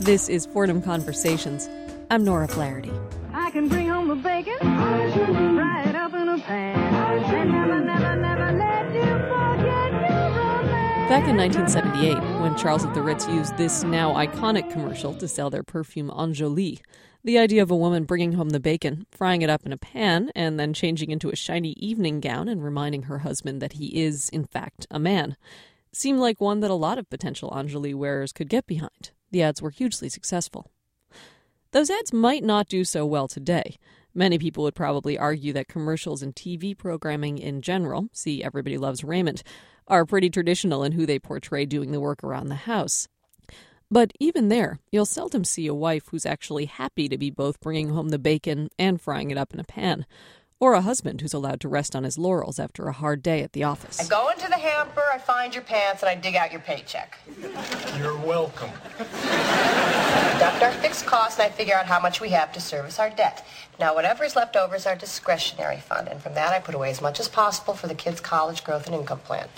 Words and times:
This 0.00 0.30
is 0.30 0.46
Fordham 0.46 0.80
Conversations. 0.80 1.68
I'm 2.10 2.24
Nora 2.24 2.48
Flaherty. 2.48 2.90
I 3.34 3.50
can 3.50 3.68
bring 3.68 3.86
home 3.86 4.08
the 4.08 4.14
bacon, 4.14 4.56
fry 4.58 5.84
it 5.86 5.94
up 5.94 6.14
in 6.14 6.26
a 6.26 6.38
pan, 6.38 6.94
and 7.34 7.52
never, 7.52 7.80
never, 7.80 8.16
never 8.16 8.52
let 8.56 8.94
you 8.94 9.02
forget 9.02 9.92
your. 9.92 11.06
Back 11.06 11.28
in 11.28 11.36
1978, 11.36 12.14
when 12.40 12.56
Charles 12.56 12.82
of 12.82 12.94
the 12.94 13.02
Ritz 13.02 13.28
used 13.28 13.58
this 13.58 13.84
now 13.84 14.14
iconic 14.14 14.72
commercial 14.72 15.12
to 15.16 15.28
sell 15.28 15.50
their 15.50 15.62
perfume 15.62 16.08
Enjoli, 16.08 16.80
the 17.22 17.36
idea 17.36 17.62
of 17.62 17.70
a 17.70 17.76
woman 17.76 18.04
bringing 18.04 18.32
home 18.32 18.48
the 18.50 18.58
bacon, 18.58 19.04
frying 19.10 19.42
it 19.42 19.50
up 19.50 19.66
in 19.66 19.72
a 19.72 19.76
pan, 19.76 20.30
and 20.34 20.58
then 20.58 20.72
changing 20.72 21.10
into 21.10 21.28
a 21.28 21.36
shiny 21.36 21.72
evening 21.72 22.20
gown 22.20 22.48
and 22.48 22.64
reminding 22.64 23.02
her 23.02 23.18
husband 23.18 23.60
that 23.60 23.74
he 23.74 24.02
is, 24.02 24.30
in 24.30 24.46
fact, 24.46 24.86
a 24.90 24.98
man, 24.98 25.36
seemed 25.92 26.20
like 26.20 26.40
one 26.40 26.60
that 26.60 26.70
a 26.70 26.74
lot 26.74 26.96
of 26.96 27.10
potential 27.10 27.50
Enjoli 27.50 27.94
wearers 27.94 28.32
could 28.32 28.48
get 28.48 28.66
behind. 28.66 29.10
The 29.30 29.42
ads 29.42 29.62
were 29.62 29.70
hugely 29.70 30.08
successful. 30.08 30.70
Those 31.72 31.90
ads 31.90 32.12
might 32.12 32.42
not 32.42 32.68
do 32.68 32.84
so 32.84 33.06
well 33.06 33.28
today. 33.28 33.76
Many 34.12 34.38
people 34.38 34.64
would 34.64 34.74
probably 34.74 35.16
argue 35.16 35.52
that 35.52 35.68
commercials 35.68 36.22
and 36.22 36.34
TV 36.34 36.76
programming 36.76 37.38
in 37.38 37.62
general, 37.62 38.08
see 38.12 38.42
Everybody 38.42 38.76
Loves 38.76 39.04
Raymond, 39.04 39.42
are 39.86 40.04
pretty 40.04 40.30
traditional 40.30 40.82
in 40.82 40.92
who 40.92 41.06
they 41.06 41.18
portray 41.18 41.64
doing 41.66 41.92
the 41.92 42.00
work 42.00 42.24
around 42.24 42.48
the 42.48 42.54
house. 42.56 43.06
But 43.88 44.12
even 44.20 44.48
there, 44.48 44.78
you'll 44.92 45.06
seldom 45.06 45.44
see 45.44 45.66
a 45.66 45.74
wife 45.74 46.04
who's 46.08 46.26
actually 46.26 46.66
happy 46.66 47.08
to 47.08 47.18
be 47.18 47.30
both 47.30 47.60
bringing 47.60 47.88
home 47.88 48.10
the 48.10 48.20
bacon 48.20 48.68
and 48.78 49.00
frying 49.00 49.30
it 49.30 49.38
up 49.38 49.52
in 49.52 49.58
a 49.58 49.64
pan, 49.64 50.06
or 50.60 50.74
a 50.74 50.82
husband 50.82 51.22
who's 51.22 51.32
allowed 51.32 51.58
to 51.58 51.68
rest 51.68 51.96
on 51.96 52.04
his 52.04 52.18
laurels 52.18 52.60
after 52.60 52.86
a 52.86 52.92
hard 52.92 53.22
day 53.22 53.42
at 53.42 53.54
the 53.54 53.64
office. 53.64 53.98
I 53.98 54.02
office. 54.02 54.08
go 54.08 54.28
into 54.28 54.46
the 54.46 54.58
hamper, 54.58 55.02
I 55.12 55.16
find 55.18 55.54
your 55.54 55.64
pants, 55.64 56.02
and 56.02 56.10
I 56.10 56.14
dig 56.14 56.36
out 56.36 56.52
your 56.52 56.60
paycheck. 56.60 57.18
You're 57.98 58.16
welcome. 58.18 58.70
Deduct 58.98 60.62
our 60.62 60.72
fixed 60.82 61.06
costs, 61.06 61.38
and 61.38 61.46
I 61.46 61.50
figure 61.50 61.74
out 61.74 61.86
how 61.86 61.98
much 61.98 62.20
we 62.20 62.28
have 62.30 62.52
to 62.52 62.60
service 62.60 62.98
our 62.98 63.08
debt. 63.08 63.44
Now, 63.78 63.94
whatever 63.94 64.22
is 64.22 64.36
left 64.36 64.54
over 64.54 64.76
is 64.76 64.86
our 64.86 64.96
discretionary 64.96 65.78
fund, 65.78 66.08
and 66.08 66.20
from 66.20 66.34
that 66.34 66.52
I 66.52 66.58
put 66.58 66.74
away 66.74 66.90
as 66.90 67.00
much 67.00 67.18
as 67.18 67.28
possible 67.28 67.72
for 67.72 67.86
the 67.86 67.94
kids' 67.94 68.20
college 68.20 68.62
growth 68.62 68.86
and 68.86 68.94
income 68.94 69.20
plan. 69.20 69.48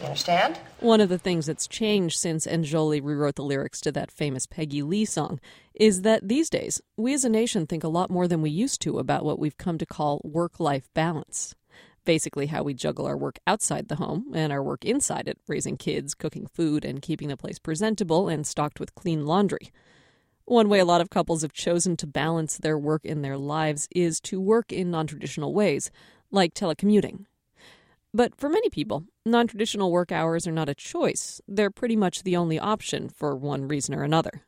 You 0.00 0.06
understand? 0.06 0.58
One 0.80 1.00
of 1.02 1.10
the 1.10 1.18
things 1.18 1.44
that's 1.44 1.66
changed 1.66 2.18
since 2.18 2.46
Enjoli 2.46 3.00
rewrote 3.02 3.34
the 3.34 3.42
lyrics 3.42 3.82
to 3.82 3.92
that 3.92 4.10
famous 4.10 4.46
Peggy 4.46 4.82
Lee 4.82 5.04
song 5.04 5.40
is 5.74 6.02
that 6.02 6.26
these 6.28 6.50
days, 6.50 6.80
we 6.96 7.14
as 7.14 7.24
a 7.24 7.28
nation 7.28 7.66
think 7.66 7.84
a 7.84 7.88
lot 7.88 8.10
more 8.10 8.26
than 8.26 8.42
we 8.42 8.50
used 8.50 8.80
to 8.82 8.98
about 8.98 9.24
what 9.24 9.38
we've 9.38 9.56
come 9.56 9.78
to 9.78 9.86
call 9.86 10.20
work 10.24 10.58
life 10.58 10.88
balance. 10.94 11.54
Basically, 12.04 12.46
how 12.46 12.62
we 12.62 12.74
juggle 12.74 13.06
our 13.06 13.16
work 13.16 13.38
outside 13.46 13.88
the 13.88 13.96
home 13.96 14.32
and 14.34 14.52
our 14.52 14.62
work 14.62 14.84
inside 14.84 15.28
it, 15.28 15.38
raising 15.46 15.76
kids, 15.76 16.14
cooking 16.14 16.46
food, 16.46 16.84
and 16.84 17.02
keeping 17.02 17.28
the 17.28 17.36
place 17.36 17.58
presentable 17.58 18.28
and 18.28 18.46
stocked 18.46 18.80
with 18.80 18.94
clean 18.94 19.26
laundry. 19.26 19.70
One 20.44 20.68
way 20.68 20.80
a 20.80 20.84
lot 20.84 21.00
of 21.00 21.10
couples 21.10 21.42
have 21.42 21.52
chosen 21.52 21.96
to 21.98 22.06
balance 22.06 22.56
their 22.56 22.78
work 22.78 23.04
in 23.04 23.22
their 23.22 23.38
lives 23.38 23.86
is 23.92 24.20
to 24.22 24.40
work 24.40 24.72
in 24.72 24.90
non 24.90 25.06
traditional 25.06 25.54
ways, 25.54 25.90
like 26.30 26.54
telecommuting. 26.54 27.26
But 28.12 28.34
for 28.34 28.48
many 28.48 28.70
people, 28.70 29.04
non 29.24 29.46
traditional 29.46 29.92
work 29.92 30.10
hours 30.10 30.46
are 30.46 30.52
not 30.52 30.68
a 30.68 30.74
choice. 30.74 31.40
They're 31.46 31.70
pretty 31.70 31.96
much 31.96 32.24
the 32.24 32.36
only 32.36 32.58
option 32.58 33.08
for 33.08 33.36
one 33.36 33.68
reason 33.68 33.94
or 33.94 34.02
another. 34.02 34.42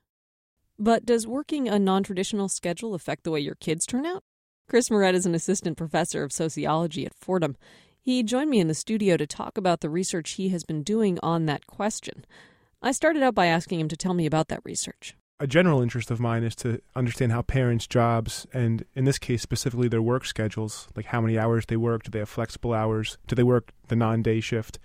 But 0.83 1.07
does 1.07 1.29
working 1.29 1.69
a 1.69 1.79
non 1.79 2.03
traditional 2.03 2.49
schedule 2.49 2.93
affect 2.93 3.23
the 3.23 3.31
way 3.31 3.39
your 3.39 3.55
kids 3.55 3.87
turn 3.87 4.05
out? 4.05 4.25
Chris 4.69 4.91
Moret 4.91 5.15
is 5.15 5.25
an 5.25 5.35
assistant 5.35 5.77
professor 5.77 6.25
of 6.25 6.33
sociology 6.33 7.07
at 7.07 7.15
Fordham. 7.15 7.57
He 8.01 8.25
joined 8.25 8.51
me 8.51 8.59
in 8.59 8.67
the 8.67 8.75
studio 8.75 9.17
to 9.17 9.25
talk 9.25 9.57
about 9.57 9.81
the 9.81 9.89
research 9.89 10.33
he 10.33 10.49
has 10.49 10.65
been 10.65 10.83
doing 10.83 11.21
on 11.23 11.47
that 11.47 11.69
question. 11.69 12.25
I 12.83 12.91
started 12.91 13.23
out 13.23 13.33
by 13.33 13.47
asking 13.47 13.79
him 13.79 13.87
to 13.91 13.97
tell 13.97 14.13
me 14.13 14.27
about 14.27 14.49
that 14.49 14.59
research. 14.65 15.15
A 15.39 15.47
general 15.47 15.83
interest 15.83 16.11
of 16.11 16.19
mine 16.19 16.43
is 16.43 16.57
to 16.57 16.81
understand 16.97 17.31
how 17.31 17.43
parents' 17.43 17.87
jobs, 17.87 18.49
and 18.53 18.85
in 18.97 19.05
this 19.05 19.21
case 19.21 19.41
specifically 19.41 19.87
their 19.87 20.03
work 20.03 20.27
schedules, 20.27 20.89
like 20.97 21.07
how 21.07 21.21
many 21.21 21.39
hours 21.39 21.65
they 21.67 21.77
work, 21.77 22.03
do 22.03 22.11
they 22.11 22.19
have 22.19 22.29
flexible 22.29 22.75
hours, 22.75 23.19
do 23.29 23.37
they 23.37 23.45
work 23.45 23.71
the 23.87 23.95
non 23.95 24.21
day 24.21 24.41
shift, 24.41 24.81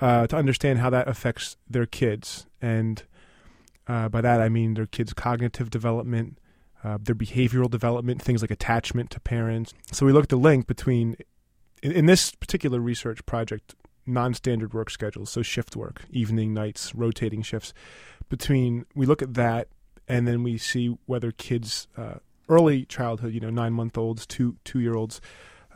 uh, 0.00 0.26
to 0.28 0.36
understand 0.36 0.78
how 0.78 0.88
that 0.88 1.08
affects 1.08 1.58
their 1.68 1.84
kids. 1.84 2.46
And 2.62 3.02
uh, 3.88 4.08
by 4.08 4.20
that 4.20 4.40
I 4.40 4.48
mean 4.48 4.74
their 4.74 4.86
kids' 4.86 5.12
cognitive 5.12 5.70
development, 5.70 6.38
uh, 6.82 6.98
their 7.00 7.14
behavioral 7.14 7.70
development, 7.70 8.22
things 8.22 8.42
like 8.42 8.50
attachment 8.50 9.10
to 9.10 9.20
parents. 9.20 9.74
So 9.92 10.06
we 10.06 10.12
looked 10.12 10.26
at 10.26 10.30
the 10.30 10.36
link 10.36 10.66
between, 10.66 11.16
in, 11.82 11.92
in 11.92 12.06
this 12.06 12.32
particular 12.32 12.80
research 12.80 13.24
project, 13.26 13.74
non 14.06 14.34
standard 14.34 14.74
work 14.74 14.90
schedules, 14.90 15.30
so 15.30 15.42
shift 15.42 15.76
work, 15.76 16.02
evening, 16.10 16.54
nights, 16.54 16.94
rotating 16.94 17.42
shifts. 17.42 17.72
Between, 18.28 18.86
we 18.94 19.06
look 19.06 19.22
at 19.22 19.34
that 19.34 19.68
and 20.08 20.26
then 20.26 20.42
we 20.42 20.58
see 20.58 20.96
whether 21.06 21.32
kids, 21.32 21.88
uh, 21.96 22.14
early 22.48 22.84
childhood, 22.84 23.32
you 23.32 23.40
know, 23.40 23.50
nine 23.50 23.72
month 23.72 23.98
olds, 23.98 24.26
two 24.26 24.56
two 24.64 24.80
year 24.80 24.94
olds, 24.94 25.20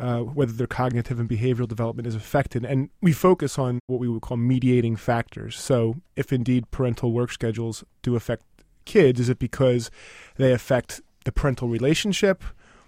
uh, 0.00 0.20
whether 0.20 0.52
their 0.52 0.66
cognitive 0.66 1.20
and 1.20 1.28
behavioral 1.28 1.68
development 1.68 2.08
is 2.08 2.14
affected. 2.14 2.64
And 2.64 2.90
we 3.00 3.12
focus 3.12 3.58
on 3.58 3.80
what 3.86 4.00
we 4.00 4.08
would 4.08 4.22
call 4.22 4.36
mediating 4.36 4.96
factors. 4.96 5.58
So, 5.58 5.96
if 6.16 6.32
indeed 6.32 6.70
parental 6.70 7.12
work 7.12 7.30
schedules 7.30 7.84
do 8.02 8.16
affect 8.16 8.44
kids, 8.84 9.20
is 9.20 9.28
it 9.28 9.38
because 9.38 9.90
they 10.36 10.52
affect 10.52 11.00
the 11.24 11.32
parental 11.32 11.68
relationship? 11.68 12.42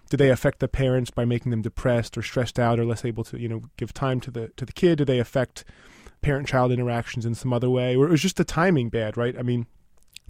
Do 0.08 0.16
they 0.16 0.30
affect 0.30 0.60
the 0.60 0.68
parents 0.68 1.10
by 1.10 1.24
making 1.24 1.50
them 1.50 1.62
depressed 1.62 2.18
or 2.18 2.22
stressed 2.22 2.58
out 2.58 2.78
or 2.78 2.84
less 2.84 3.04
able 3.04 3.24
to, 3.24 3.38
you 3.38 3.48
know, 3.48 3.62
give 3.76 3.92
time 3.94 4.20
to 4.20 4.30
the 4.30 4.48
to 4.56 4.64
the 4.64 4.72
kid? 4.72 4.98
Do 4.98 5.04
they 5.04 5.18
affect 5.18 5.64
parent-child 6.22 6.70
interactions 6.70 7.26
in 7.26 7.34
some 7.34 7.52
other 7.52 7.68
way, 7.68 7.96
or 7.96 8.12
is 8.12 8.22
just 8.22 8.36
the 8.36 8.44
timing 8.44 8.88
bad? 8.88 9.16
Right? 9.16 9.38
I 9.38 9.42
mean, 9.42 9.66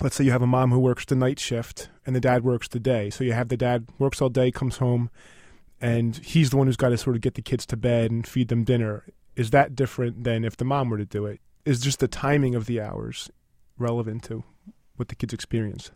let's 0.01 0.17
say 0.17 0.25
you 0.25 0.33
have 0.33 0.43
a 0.43 0.47
mom 0.47 0.71
who 0.71 0.79
works 0.79 1.05
the 1.05 1.15
night 1.15 1.39
shift 1.39 1.89
and 2.07 2.15
the 2.17 2.21
dad 2.21 2.45
works 2.45 2.69
the 2.69 2.81
day. 2.81 3.11
So 3.11 3.25
you 3.25 3.33
have 3.33 3.49
the 3.49 3.57
dad 3.57 3.87
works 3.99 4.21
all 4.21 4.29
day, 4.29 4.51
comes 4.51 4.79
home, 4.79 5.11
and 5.83 6.17
he's 6.19 6.51
the 6.51 6.57
one 6.57 6.69
who's 6.69 6.77
got 6.77 6.91
to 6.91 6.97
sort 6.97 7.17
of 7.17 7.23
get 7.23 7.35
the 7.35 7.43
kids 7.43 7.67
to 7.67 7.77
bed 7.77 8.11
and 8.11 8.27
feed 8.27 8.49
them 8.49 8.63
dinner. 8.63 9.05
Is 9.35 9.51
that 9.51 9.75
different 9.75 10.23
than 10.23 10.45
if 10.45 10.57
the 10.57 10.65
mom 10.65 10.89
were 10.89 10.99
to 10.99 11.05
do 11.05 11.27
it? 11.27 11.41
Is 11.65 11.81
just 11.81 11.99
the 11.99 12.09
timing 12.09 12.55
of 12.55 12.67
the 12.67 12.81
hours 12.81 13.31
relevant 13.77 14.23
to 14.25 14.45
what 14.97 15.09
the 15.09 15.17
kids 15.17 15.35
experience? 15.35 15.91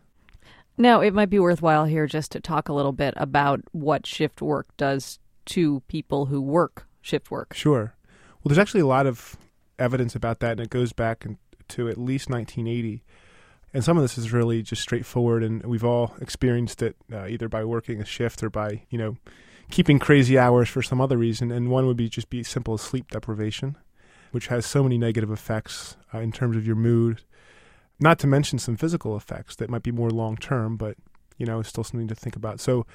Now, 0.77 0.99
it 1.01 1.13
might 1.13 1.29
be 1.29 1.39
worthwhile 1.39 1.85
here 1.85 2.05
just 2.05 2.31
to 2.33 2.39
talk 2.39 2.69
a 2.69 2.73
little 2.73 2.91
bit 2.91 3.13
about 3.17 3.61
what 3.71 4.05
shift 4.05 4.41
work 4.41 4.67
does 4.77 5.19
to 5.45 5.81
people 5.87 6.25
who 6.25 6.41
work 6.41 6.85
shift 7.01 7.31
work. 7.31 7.53
Sure. 7.53 7.95
Well, 8.03 8.49
there's 8.49 8.59
actually 8.59 8.81
a 8.81 8.87
lot 8.87 9.07
of 9.07 9.37
evidence 9.79 10.15
about 10.15 10.39
that, 10.41 10.51
and 10.51 10.59
it 10.59 10.69
goes 10.69 10.91
back 10.91 11.25
to 11.69 11.87
at 11.87 11.97
least 11.97 12.29
1980. 12.29 13.03
And 13.73 13.83
some 13.83 13.97
of 13.97 14.03
this 14.03 14.17
is 14.17 14.33
really 14.33 14.61
just 14.61 14.81
straightforward, 14.81 15.43
and 15.43 15.65
we've 15.65 15.83
all 15.83 16.13
experienced 16.19 16.81
it 16.81 16.95
uh, 17.11 17.25
either 17.27 17.47
by 17.47 17.63
working 17.63 18.01
a 18.01 18.05
shift 18.05 18.43
or 18.43 18.49
by, 18.49 18.83
you 18.89 18.97
know, 18.97 19.17
keeping 19.69 19.99
crazy 19.99 20.37
hours 20.37 20.69
for 20.69 20.81
some 20.81 21.01
other 21.01 21.17
reason. 21.17 21.51
And 21.51 21.69
one 21.69 21.87
would 21.87 21.97
be 21.97 22.09
just 22.09 22.29
be 22.29 22.43
simple 22.43 22.77
sleep 22.77 23.11
deprivation, 23.11 23.77
which 24.31 24.47
has 24.47 24.65
so 24.65 24.83
many 24.83 24.97
negative 24.97 25.31
effects 25.31 25.97
uh, 26.13 26.19
in 26.19 26.31
terms 26.31 26.55
of 26.55 26.65
your 26.65 26.75
mood. 26.75 27.21
Not 27.99 28.19
to 28.19 28.27
mention 28.27 28.59
some 28.59 28.77
physical 28.77 29.17
effects 29.17 29.55
that 29.55 29.69
might 29.69 29.83
be 29.83 29.91
more 29.91 30.11
long 30.11 30.37
term, 30.37 30.77
but 30.77 30.97
you 31.37 31.45
know, 31.45 31.59
it's 31.59 31.69
still 31.69 31.83
something 31.83 32.07
to 32.07 32.15
think 32.15 32.35
about. 32.35 32.59
So, 32.59 32.85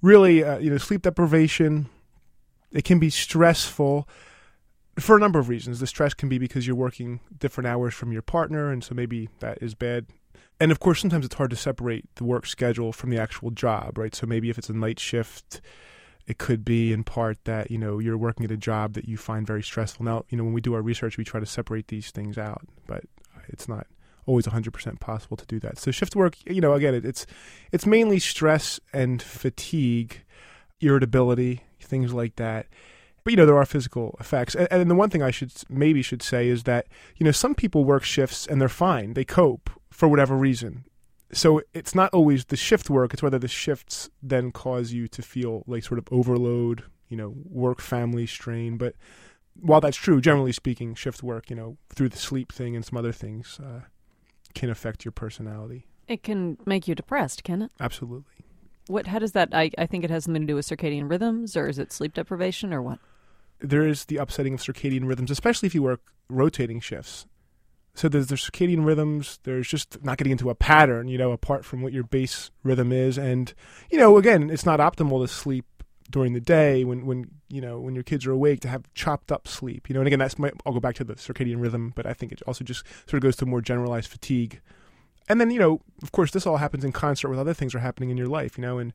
really, 0.00 0.44
uh, 0.44 0.58
you 0.58 0.70
know, 0.70 0.78
sleep 0.78 1.02
deprivation, 1.02 1.88
it 2.72 2.84
can 2.84 2.98
be 2.98 3.10
stressful 3.10 4.08
for 4.98 5.16
a 5.16 5.20
number 5.20 5.38
of 5.38 5.48
reasons. 5.48 5.80
The 5.80 5.86
stress 5.86 6.14
can 6.14 6.28
be 6.28 6.38
because 6.38 6.66
you're 6.66 6.76
working 6.76 7.20
different 7.36 7.66
hours 7.66 7.94
from 7.94 8.12
your 8.12 8.22
partner, 8.22 8.70
and 8.70 8.82
so 8.82 8.94
maybe 8.94 9.28
that 9.40 9.58
is 9.60 9.74
bad. 9.74 10.06
And 10.60 10.70
of 10.70 10.78
course, 10.78 11.00
sometimes 11.00 11.24
it's 11.24 11.34
hard 11.34 11.50
to 11.50 11.56
separate 11.56 12.04
the 12.14 12.24
work 12.24 12.46
schedule 12.46 12.92
from 12.92 13.10
the 13.10 13.18
actual 13.18 13.50
job, 13.50 13.98
right? 13.98 14.14
So 14.14 14.26
maybe 14.26 14.50
if 14.50 14.58
it's 14.58 14.68
a 14.68 14.74
night 14.74 15.00
shift, 15.00 15.60
it 16.26 16.38
could 16.38 16.64
be 16.64 16.92
in 16.92 17.04
part 17.04 17.44
that 17.44 17.70
you 17.70 17.78
know 17.78 17.98
you're 17.98 18.16
working 18.16 18.44
at 18.44 18.50
a 18.50 18.56
job 18.56 18.94
that 18.94 19.08
you 19.08 19.16
find 19.16 19.46
very 19.46 19.62
stressful. 19.62 20.04
Now, 20.04 20.24
you 20.28 20.38
know, 20.38 20.44
when 20.44 20.52
we 20.52 20.60
do 20.60 20.74
our 20.74 20.82
research, 20.82 21.18
we 21.18 21.24
try 21.24 21.40
to 21.40 21.46
separate 21.46 21.88
these 21.88 22.10
things 22.10 22.38
out, 22.38 22.62
but 22.86 23.04
it's 23.48 23.68
not 23.68 23.86
always 24.26 24.46
100% 24.46 25.00
possible 25.00 25.36
to 25.36 25.46
do 25.46 25.60
that. 25.60 25.78
So 25.78 25.90
shift 25.90 26.16
work, 26.16 26.36
you 26.46 26.60
know, 26.60 26.72
again, 26.72 26.94
it, 26.94 27.04
it's 27.04 27.26
it's 27.72 27.86
mainly 27.86 28.18
stress 28.18 28.80
and 28.92 29.20
fatigue, 29.20 30.24
irritability, 30.80 31.62
things 31.80 32.14
like 32.14 32.36
that. 32.36 32.66
But 33.22 33.32
you 33.32 33.36
know 33.38 33.46
there 33.46 33.56
are 33.56 33.64
physical 33.64 34.16
effects, 34.20 34.54
and, 34.54 34.68
and 34.70 34.90
the 34.90 34.94
one 34.94 35.08
thing 35.08 35.22
I 35.22 35.30
should 35.30 35.52
maybe 35.70 36.02
should 36.02 36.22
say 36.22 36.48
is 36.48 36.64
that 36.64 36.86
you 37.16 37.24
know 37.24 37.32
some 37.32 37.54
people 37.54 37.84
work 37.84 38.04
shifts 38.04 38.46
and 38.46 38.60
they're 38.60 38.68
fine, 38.68 39.14
they 39.14 39.24
cope 39.24 39.70
for 39.90 40.08
whatever 40.08 40.36
reason. 40.36 40.84
So 41.34 41.62
it's 41.72 41.94
not 41.94 42.12
always 42.12 42.46
the 42.46 42.56
shift 42.56 42.88
work; 42.88 43.12
it's 43.12 43.22
whether 43.22 43.38
the 43.38 43.48
shifts 43.48 44.10
then 44.22 44.52
cause 44.52 44.92
you 44.92 45.08
to 45.08 45.22
feel 45.22 45.64
like 45.66 45.84
sort 45.84 45.98
of 45.98 46.08
overload, 46.10 46.84
you 47.08 47.16
know, 47.16 47.34
work 47.44 47.80
family 47.80 48.26
strain. 48.26 48.76
But 48.76 48.94
while 49.60 49.80
that's 49.80 49.96
true, 49.96 50.20
generally 50.20 50.52
speaking, 50.52 50.94
shift 50.94 51.22
work, 51.22 51.50
you 51.50 51.56
know, 51.56 51.76
through 51.94 52.10
the 52.10 52.18
sleep 52.18 52.52
thing 52.52 52.74
and 52.74 52.84
some 52.84 52.96
other 52.96 53.12
things, 53.12 53.58
uh, 53.62 53.80
can 54.54 54.70
affect 54.70 55.04
your 55.04 55.12
personality. 55.12 55.86
It 56.06 56.22
can 56.22 56.58
make 56.66 56.86
you 56.86 56.94
depressed, 56.94 57.44
can 57.44 57.62
it? 57.62 57.70
Absolutely. 57.80 58.44
What? 58.86 59.06
How 59.06 59.18
does 59.18 59.32
that? 59.32 59.48
I, 59.52 59.70
I 59.76 59.86
think 59.86 60.04
it 60.04 60.10
has 60.10 60.24
something 60.24 60.42
to 60.42 60.46
do 60.46 60.54
with 60.54 60.66
circadian 60.66 61.10
rhythms, 61.10 61.56
or 61.56 61.68
is 61.68 61.78
it 61.78 61.92
sleep 61.92 62.14
deprivation, 62.14 62.72
or 62.72 62.82
what? 62.82 62.98
there 63.60 63.86
is 63.86 64.06
the 64.06 64.16
upsetting 64.16 64.54
of 64.54 64.60
circadian 64.60 65.06
rhythms, 65.06 65.30
especially 65.30 65.66
if 65.66 65.74
you 65.74 65.82
work 65.82 66.00
rotating 66.28 66.80
shifts. 66.80 67.26
So 67.94 68.08
there's 68.08 68.26
the 68.26 68.34
circadian 68.34 68.84
rhythms. 68.84 69.38
There's 69.44 69.68
just 69.68 70.02
not 70.04 70.18
getting 70.18 70.32
into 70.32 70.50
a 70.50 70.54
pattern, 70.54 71.06
you 71.06 71.16
know, 71.16 71.30
apart 71.30 71.64
from 71.64 71.80
what 71.80 71.92
your 71.92 72.02
base 72.02 72.50
rhythm 72.64 72.90
is. 72.90 73.16
And, 73.16 73.54
you 73.88 73.98
know, 73.98 74.16
again, 74.16 74.50
it's 74.50 74.66
not 74.66 74.80
optimal 74.80 75.22
to 75.22 75.28
sleep 75.28 75.64
during 76.10 76.32
the 76.32 76.40
day 76.40 76.84
when, 76.84 77.06
when 77.06 77.30
you 77.48 77.60
know, 77.60 77.78
when 77.78 77.94
your 77.94 78.02
kids 78.02 78.26
are 78.26 78.32
awake 78.32 78.60
to 78.60 78.68
have 78.68 78.92
chopped 78.94 79.30
up 79.30 79.46
sleep, 79.46 79.88
you 79.88 79.94
know, 79.94 80.00
and 80.00 80.08
again, 80.08 80.18
that's 80.18 80.38
my, 80.38 80.50
I'll 80.66 80.72
go 80.72 80.80
back 80.80 80.96
to 80.96 81.04
the 81.04 81.14
circadian 81.14 81.60
rhythm, 81.60 81.92
but 81.94 82.04
I 82.04 82.12
think 82.12 82.32
it 82.32 82.42
also 82.46 82.64
just 82.64 82.84
sort 83.08 83.14
of 83.14 83.20
goes 83.20 83.36
to 83.36 83.46
more 83.46 83.60
generalized 83.60 84.10
fatigue. 84.10 84.60
And 85.28 85.40
then, 85.40 85.50
you 85.50 85.60
know, 85.60 85.80
of 86.02 86.10
course, 86.10 86.32
this 86.32 86.46
all 86.46 86.56
happens 86.56 86.84
in 86.84 86.92
concert 86.92 87.28
with 87.28 87.38
other 87.38 87.54
things 87.54 87.72
that 87.72 87.78
are 87.78 87.82
happening 87.82 88.10
in 88.10 88.16
your 88.16 88.26
life, 88.26 88.58
you 88.58 88.62
know, 88.62 88.78
and 88.78 88.92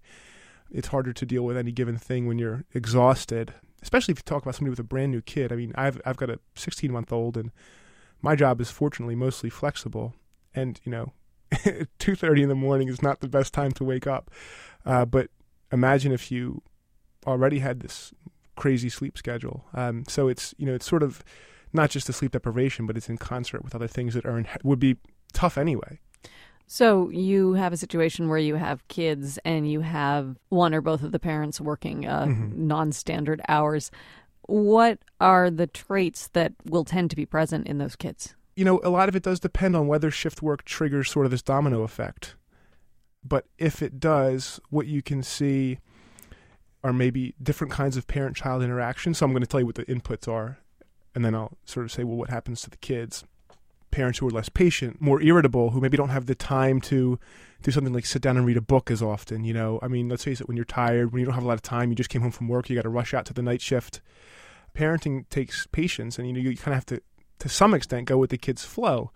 it's 0.70 0.90
harder 0.90 1.14
to 1.14 1.26
deal 1.26 1.44
with 1.44 1.58
any 1.58 1.72
given 1.72 1.98
thing 1.98 2.28
when 2.28 2.38
you're 2.38 2.66
exhausted, 2.74 3.54
especially 3.82 4.12
if 4.12 4.20
you 4.20 4.24
talk 4.24 4.44
about 4.44 4.56
somebody 4.56 4.72
with 4.72 4.80
a 4.80 4.84
brand 4.84 5.12
new 5.12 5.22
kid. 5.22 5.54
I 5.54 5.56
mean, 5.56 5.72
I've, 5.76 6.02
I've 6.06 6.18
got 6.18 6.30
a 6.30 6.40
16 6.56 6.92
month 6.92 7.14
old 7.14 7.38
and, 7.38 7.52
my 8.22 8.36
job 8.36 8.62
is 8.62 8.70
fortunately 8.72 9.16
mostly 9.16 9.50
flexible, 9.50 10.14
and 10.54 10.80
you 10.84 10.92
know, 10.92 11.14
two 12.00 12.16
thirty 12.16 12.44
in 12.44 12.50
the 12.50 12.56
morning 12.56 12.88
is 12.88 13.02
not 13.02 13.20
the 13.22 13.30
best 13.30 13.54
time 13.54 13.72
to 13.74 13.84
wake 13.84 14.08
up. 14.08 14.32
Uh, 14.86 15.06
but 15.06 15.30
imagine 15.72 16.12
if 16.12 16.32
you 16.32 16.62
already 17.26 17.60
had 17.60 17.82
this 17.82 18.14
crazy 18.56 18.90
sleep 18.90 19.18
schedule. 19.18 19.66
Um, 19.74 20.04
so 20.08 20.28
it's 20.28 20.54
you 20.58 20.66
know 20.66 20.74
it's 20.74 20.88
sort 20.88 21.04
of 21.04 21.24
not 21.74 21.90
just 21.90 22.08
the 22.08 22.14
sleep 22.14 22.32
deprivation, 22.32 22.86
but 22.86 22.98
it's 22.98 23.10
in 23.10 23.18
concert 23.18 23.64
with 23.64 23.76
other 23.76 23.88
things 23.88 24.14
that 24.14 24.26
are 24.26 24.38
in, 24.38 24.48
would 24.64 24.80
be 24.80 24.98
tough 25.34 25.58
anyway. 25.58 26.00
So 26.72 27.10
you 27.10 27.54
have 27.54 27.74
a 27.74 27.78
situation 27.78 28.30
where 28.30 28.38
you 28.38 28.56
have 28.56 28.88
kids 28.90 29.40
and 29.44 29.70
you 29.70 29.82
have 29.82 30.38
one 30.50 30.76
or 30.76 30.82
both 30.82 31.02
of 31.02 31.12
the 31.12 31.20
parents 31.20 31.60
working 31.60 32.06
uh, 32.06 32.26
mm-hmm. 32.26 32.68
non-standard 32.68 33.42
hours 33.48 33.90
what 34.50 35.00
are 35.20 35.50
the 35.50 35.68
traits 35.68 36.28
that 36.30 36.54
will 36.66 36.84
tend 36.84 37.10
to 37.12 37.16
be 37.16 37.26
present 37.26 37.68
in 37.68 37.78
those 37.78 37.96
kids? 37.96 38.36
You 38.56 38.66
know, 38.66 38.82
a 38.84 38.90
lot 38.90 39.08
of 39.08 39.16
it 39.16 39.24
does 39.24 39.40
depend 39.40 39.76
on 39.76 39.88
whether 39.88 40.12
shift 40.12 40.42
work 40.42 40.66
triggers 40.66 41.10
sort 41.10 41.26
of 41.26 41.32
this 41.32 41.42
domino 41.42 41.84
effect. 41.84 42.36
But 43.24 43.46
if 43.58 43.82
it 43.82 44.00
does, 44.00 44.60
what 44.70 44.88
you 44.88 45.02
can 45.02 45.24
see 45.24 45.80
are 46.84 46.94
maybe 46.94 47.36
different 47.42 47.72
kinds 47.72 47.98
of 47.98 48.08
parent 48.08 48.36
child 48.36 48.64
interaction. 48.64 49.14
So 49.14 49.26
I'm 49.26 49.32
going 49.32 49.42
to 49.42 49.48
tell 49.48 49.60
you 49.60 49.66
what 49.66 49.76
the 49.76 49.86
inputs 49.86 50.28
are, 50.28 50.60
and 51.14 51.24
then 51.24 51.36
I'll 51.36 51.58
sort 51.66 51.86
of 51.86 51.92
say, 51.92 52.04
well, 52.04 52.18
what 52.18 52.30
happens 52.30 52.62
to 52.62 52.70
the 52.70 52.78
kids? 52.78 53.24
Parents 53.92 54.20
who 54.20 54.28
are 54.28 54.32
less 54.32 54.50
patient, 54.50 55.02
more 55.02 55.22
irritable, 55.22 55.72
who 55.72 55.82
maybe 55.82 55.98
don't 55.98 56.10
have 56.10 56.28
the 56.28 56.36
time 56.36 56.80
to 56.82 57.20
do 57.64 57.72
something 57.72 57.92
like 57.92 58.06
sit 58.06 58.22
down 58.22 58.38
and 58.38 58.46
read 58.46 58.58
a 58.58 58.62
book 58.62 58.92
as 58.92 59.02
often. 59.02 59.44
You 59.44 59.54
know, 59.54 59.80
I 59.82 59.88
mean, 59.88 60.08
let's 60.10 60.24
face 60.24 60.40
it, 60.40 60.48
when 60.48 60.56
you're 60.56 60.66
tired, 60.66 61.12
when 61.12 61.20
you 61.20 61.26
don't 61.26 61.34
have 61.36 61.44
a 61.44 61.48
lot 61.48 61.56
of 61.56 61.62
time, 61.62 61.90
you 61.90 61.96
just 61.96 62.10
came 62.10 62.22
home 62.22 62.32
from 62.32 62.48
work, 62.48 62.70
you 62.70 62.76
got 62.76 62.84
to 62.84 62.90
rush 62.90 63.14
out 63.14 63.26
to 63.26 63.34
the 63.34 63.42
night 63.42 63.62
shift 63.62 64.00
parenting 64.74 65.28
takes 65.30 65.68
patience, 65.68 66.18
and 66.18 66.28
you 66.28 66.34
know 66.34 66.40
you 66.40 66.56
kind 66.56 66.74
of 66.74 66.76
have 66.76 66.86
to, 66.88 67.02
to 67.40 67.50
some 67.50 67.74
extent, 67.74 68.08
go 68.08 68.18
with 68.18 68.30
the 68.30 68.38
kid's 68.38 68.66
flow. 68.66 69.12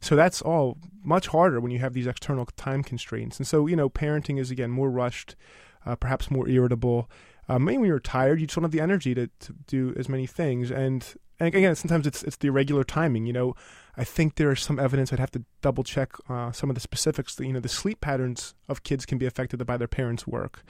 So 0.00 0.14
that's 0.14 0.42
all 0.42 0.78
much 1.02 1.28
harder 1.28 1.60
when 1.60 1.72
you 1.72 1.78
have 1.78 1.94
these 1.94 2.06
external 2.06 2.46
time 2.56 2.82
constraints. 2.82 3.38
And 3.38 3.46
so 3.46 3.66
you 3.66 3.76
know, 3.76 3.88
parenting 3.88 4.38
is 4.38 4.50
again 4.50 4.70
more 4.70 4.90
rushed, 4.90 5.36
uh, 5.84 5.96
perhaps 5.96 6.30
more 6.30 6.48
irritable. 6.48 7.10
Uh, 7.48 7.58
maybe 7.58 7.78
when 7.78 7.88
you're 7.88 8.00
tired, 8.00 8.40
you 8.40 8.46
just 8.46 8.56
don't 8.56 8.64
have 8.64 8.72
the 8.72 8.80
energy 8.80 9.14
to, 9.14 9.28
to 9.38 9.54
do 9.68 9.94
as 9.96 10.08
many 10.08 10.26
things. 10.26 10.70
And, 10.70 11.06
and 11.38 11.54
again, 11.54 11.76
sometimes 11.76 12.06
it's 12.06 12.22
it's 12.24 12.36
the 12.36 12.48
irregular 12.48 12.82
timing. 12.82 13.26
You 13.26 13.32
know, 13.32 13.54
I 13.96 14.04
think 14.04 14.34
there 14.34 14.50
is 14.50 14.60
some 14.60 14.78
evidence. 14.78 15.12
I'd 15.12 15.20
have 15.20 15.30
to 15.32 15.44
double 15.62 15.84
check 15.84 16.12
uh, 16.28 16.50
some 16.52 16.70
of 16.70 16.74
the 16.74 16.80
specifics. 16.80 17.34
That, 17.36 17.46
you 17.46 17.52
know, 17.52 17.60
the 17.60 17.68
sleep 17.68 18.00
patterns 18.00 18.54
of 18.68 18.82
kids 18.82 19.06
can 19.06 19.18
be 19.18 19.26
affected 19.26 19.64
by 19.64 19.76
their 19.76 19.88
parents' 19.88 20.26
work, 20.26 20.64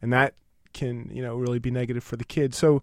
and 0.00 0.12
that 0.12 0.34
can 0.72 1.10
you 1.12 1.22
know 1.22 1.36
really 1.36 1.58
be 1.58 1.70
negative 1.70 2.04
for 2.04 2.16
the 2.16 2.24
kids. 2.24 2.56
So 2.56 2.82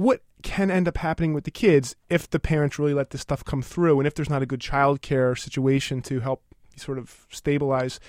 what 0.00 0.22
can 0.42 0.70
end 0.70 0.88
up 0.88 0.96
happening 0.96 1.34
with 1.34 1.44
the 1.44 1.50
kids 1.50 1.94
if 2.08 2.28
the 2.30 2.40
parents 2.40 2.78
really 2.78 2.94
let 2.94 3.10
this 3.10 3.20
stuff 3.20 3.44
come 3.44 3.60
through 3.60 4.00
and 4.00 4.06
if 4.06 4.14
there's 4.14 4.30
not 4.30 4.40
a 4.40 4.46
good 4.46 4.60
child 4.60 5.02
care 5.02 5.36
situation 5.36 6.00
to 6.00 6.20
help 6.20 6.42
sort 6.74 6.96
of 6.96 7.26
stabilize 7.28 8.00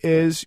is 0.00 0.46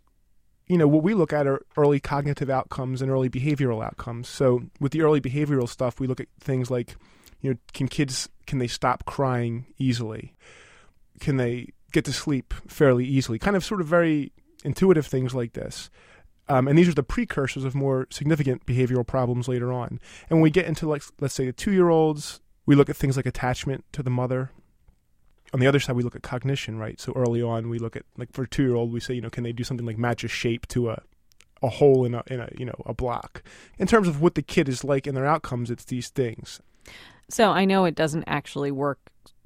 you 0.66 0.80
know 0.80 0.88
what 0.88 1.04
we 1.04 1.14
look 1.14 1.32
at 1.32 1.46
are 1.46 1.62
early 1.78 2.00
cognitive 2.00 2.50
outcomes 2.50 3.00
and 3.00 3.12
early 3.12 3.30
behavioral 3.30 3.86
outcomes. 3.86 4.28
So 4.28 4.64
with 4.80 4.92
the 4.92 5.02
early 5.02 5.22
behavioral 5.22 5.70
stuff 5.70 6.00
we 6.00 6.08
look 6.08 6.20
at 6.20 6.28
things 6.40 6.72
like 6.72 6.96
you 7.42 7.52
know 7.52 7.58
can 7.74 7.88
kids 7.88 8.30
can 8.48 8.58
they 8.58 8.68
stop 8.68 9.06
crying 9.06 9.68
easily? 9.78 10.34
Can 11.20 11.38
they 11.38 11.74
get 11.92 12.06
to 12.06 12.14
sleep 12.14 12.56
fairly 12.68 13.06
easily? 13.06 13.38
Kind 13.38 13.56
of 13.56 13.64
sort 13.64 13.82
of 13.82 13.88
very 13.88 14.32
intuitive 14.64 15.06
things 15.06 15.36
like 15.36 15.54
this 15.54 15.92
um, 16.52 16.68
and 16.68 16.78
these 16.78 16.90
are 16.90 16.94
the 16.94 17.02
precursors 17.02 17.64
of 17.64 17.74
more 17.74 18.08
significant 18.10 18.66
behavioral 18.66 19.08
problems 19.08 19.48
later 19.48 19.72
on. 19.72 20.02
And 20.30 20.38
when 20.38 20.42
we 20.42 20.50
get 20.50 20.66
into 20.66 20.88
like 20.88 21.02
let's 21.22 21.34
say 21.34 21.46
the 21.46 21.54
two 21.54 21.72
year 21.72 21.88
olds, 21.88 22.42
we 22.66 22.76
look 22.76 22.90
at 22.90 22.98
things 22.98 23.16
like 23.16 23.26
attachment 23.26 23.86
to 23.94 24.04
the 24.04 24.10
mother. 24.10 24.52
On 25.54 25.60
the 25.62 25.68
other 25.68 25.80
side, 25.80 25.96
we 25.96 26.04
look 26.04 26.16
at 26.16 26.24
cognition, 26.24 26.78
right? 26.78 27.00
So 27.00 27.14
early 27.16 27.42
on, 27.42 27.70
we 27.70 27.80
look 27.80 27.96
at 27.96 28.04
like 28.18 28.34
for 28.34 28.44
a 28.44 28.48
two 28.48 28.64
year 28.64 28.76
old, 28.76 28.92
we 28.92 29.00
say, 29.00 29.14
you 29.14 29.22
know, 29.22 29.30
can 29.30 29.46
they 29.46 29.54
do 29.54 29.64
something 29.64 29.86
like 29.86 29.98
match 29.98 30.26
a 30.26 30.28
shape 30.28 30.68
to 30.70 30.90
a 30.90 31.02
a 31.64 31.70
hole 31.70 32.04
in 32.04 32.14
a 32.16 32.24
in 32.28 32.42
a 32.42 32.50
you 32.58 32.66
know 32.66 32.82
a 32.86 32.94
block. 32.94 33.44
In 33.80 33.88
terms 33.88 34.10
of 34.10 34.22
what 34.22 34.36
the 34.36 34.42
kid 34.42 34.68
is 34.68 34.84
like 34.84 35.08
and 35.08 35.16
their 35.16 35.26
outcomes, 35.26 35.72
it's 35.72 35.86
these 35.86 36.10
things. 36.10 36.60
So 37.30 37.52
I 37.52 37.64
know 37.64 37.86
it 37.86 37.96
doesn't 37.96 38.26
actually 38.28 38.72
work 38.72 39.00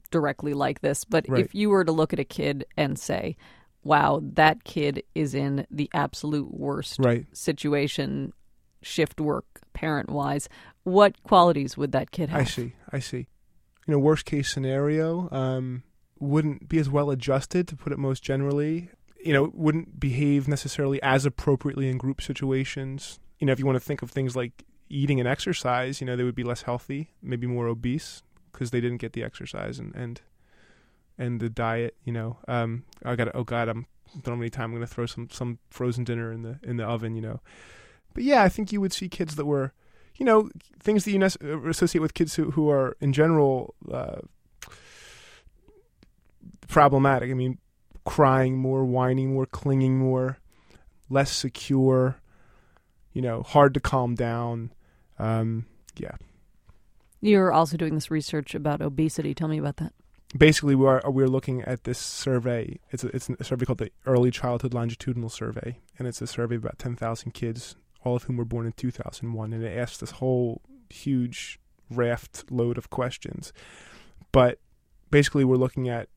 directly 0.10 0.56
like 0.56 0.82
this, 0.82 1.06
but 1.06 1.28
right. 1.28 1.46
if 1.46 1.54
you 1.54 1.70
were 1.70 1.86
to 1.86 1.92
look 1.92 2.14
at 2.14 2.20
a 2.20 2.24
kid 2.26 2.66
and 2.76 2.98
say, 2.98 3.38
wow, 3.86 4.20
that 4.34 4.64
kid 4.66 5.04
is 5.14 5.34
in 5.34 5.66
the 5.72 5.90
absolute 5.94 6.54
worst 6.54 6.98
right. 7.00 7.26
situation, 7.32 8.34
shift 8.82 9.22
work, 9.22 9.46
parent 9.74 10.10
wise. 10.10 10.50
What 10.84 11.22
qualities 11.24 11.78
would 11.78 11.94
that 11.94 12.12
kid 12.12 12.30
have? 12.30 12.42
I 12.42 12.44
see. 12.44 12.74
I 12.92 13.00
see. 13.00 13.28
You 13.88 13.94
know, 13.94 14.00
worst 14.00 14.26
case 14.26 14.52
scenario, 14.52 15.30
um, 15.32 15.84
wouldn't 16.20 16.68
be 16.68 16.80
as 16.80 16.90
well 16.90 17.12
adjusted, 17.12 17.68
to 17.68 17.76
put 17.76 17.94
it 17.94 18.00
most 18.00 18.24
generally. 18.24 18.90
You 19.24 19.34
know, 19.34 19.52
wouldn't 19.54 20.00
behave 20.00 20.48
necessarily 20.48 21.02
as 21.02 21.26
appropriately 21.26 21.88
in 21.88 21.98
group 21.98 22.22
situations. 22.22 23.20
You 23.40 23.48
know, 23.48 23.54
if 23.54 23.60
you 23.60 23.66
want 23.66 23.76
to 23.76 23.86
think 23.86 24.02
of 24.02 24.10
things 24.10 24.36
like 24.36 24.64
eating 24.90 25.20
and 25.20 25.30
exercise, 25.30 26.02
you 26.02 26.08
know, 26.08 26.16
they 26.16 26.24
would 26.24 26.36
be 26.36 26.44
less 26.44 26.64
healthy, 26.64 27.12
maybe 27.22 27.46
more 27.46 27.68
obese 27.68 28.24
because 28.52 28.72
they 28.72 28.82
didn't 28.82 28.98
get 28.98 29.14
the 29.14 29.24
exercise 29.24 29.78
and, 29.78 29.94
and 29.96 30.22
and 31.18 31.40
the 31.40 31.50
diet. 31.50 31.96
You 32.04 32.14
know, 32.14 32.38
um, 32.48 32.84
I 33.04 33.16
got 33.16 33.36
oh 33.36 33.44
god, 33.44 33.70
I'm 33.70 33.86
don't 34.22 34.36
have 34.36 34.42
any 34.42 34.50
time. 34.50 34.72
I'm 34.72 34.76
gonna 34.76 34.88
throw 34.88 35.06
some 35.06 35.30
some 35.30 35.60
frozen 35.70 36.04
dinner 36.04 36.32
in 36.32 36.44
the 36.44 36.60
in 36.64 36.78
the 36.78 36.86
oven. 36.86 37.16
You 37.16 37.22
know, 37.22 37.40
but 38.14 38.24
yeah, 38.24 38.44
I 38.44 38.50
think 38.50 38.72
you 38.72 38.82
would 38.82 38.94
see 38.94 39.10
kids 39.10 39.36
that 39.36 39.46
were, 39.46 39.74
you 40.16 40.26
know, 40.26 40.50
things 40.80 41.06
that 41.06 41.12
you 41.12 41.22
uh, 41.22 41.70
associate 41.70 42.02
with 42.02 42.14
kids 42.14 42.36
who 42.36 42.52
who 42.52 42.70
are 42.70 42.96
in 43.00 43.14
general 43.14 43.76
uh, 43.92 44.22
problematic. 46.68 47.30
I 47.30 47.34
mean, 47.34 47.60
crying 48.06 48.58
more, 48.58 48.86
whining 48.86 49.34
more, 49.34 49.46
clinging 49.46 49.98
more, 49.98 50.40
less 51.10 51.32
secure. 51.32 52.18
You 53.14 53.22
know, 53.22 53.44
hard 53.44 53.74
to 53.76 53.80
calm 53.80 54.16
down. 54.16 54.72
Um, 55.18 55.66
yeah. 55.98 56.16
You're 57.22 57.52
also 57.52 57.78
doing 57.78 57.96
this 57.96 58.12
research 58.12 58.54
about 58.54 58.82
obesity. 58.82 59.34
Tell 59.34 59.48
me 59.48 59.58
about 59.58 59.78
that 59.78 59.94
basically 60.36 60.76
we 60.76 60.86
are 60.86 61.02
we're 61.06 61.28
looking 61.28 61.62
at 61.62 61.84
this 61.84 62.00
survey. 62.00 62.80
It's 62.92 63.04
a, 63.04 63.08
it's 63.08 63.30
a 63.30 63.44
survey 63.44 63.66
called 63.66 63.80
the 63.80 63.92
Early 64.06 64.32
Childhood 64.32 64.74
Longitudinal 64.74 65.30
Survey, 65.30 65.80
and 65.98 66.08
it's 66.08 66.22
a 66.22 66.28
survey 66.28 66.56
of 66.56 66.64
about 66.64 66.80
ten 66.80 66.96
thousand 66.96 67.34
kids, 67.34 67.76
all 68.04 68.16
of 68.16 68.24
whom 68.24 68.38
were 68.38 68.46
born 68.46 68.66
in 68.66 68.74
two 68.74 68.92
thousand 68.92 69.34
one, 69.34 69.54
and 69.54 69.64
it 69.64 69.78
asks 69.78 69.98
this 69.98 70.12
whole 70.12 70.62
huge 70.90 71.60
raft 71.90 72.46
load 72.50 72.78
of 72.78 72.90
questions. 72.90 73.54
But 74.32 74.60
basically, 75.12 75.46
we're 75.46 75.56
looking 75.56 75.88
at 75.88 76.10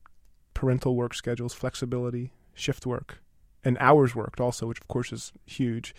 parental 0.53 0.95
work 0.95 1.13
schedules, 1.13 1.53
flexibility, 1.53 2.33
shift 2.53 2.85
work, 2.85 3.21
and 3.63 3.77
hours 3.79 4.15
worked 4.15 4.41
also, 4.41 4.67
which 4.67 4.81
of 4.81 4.87
course 4.87 5.13
is 5.13 5.31
huge, 5.45 5.95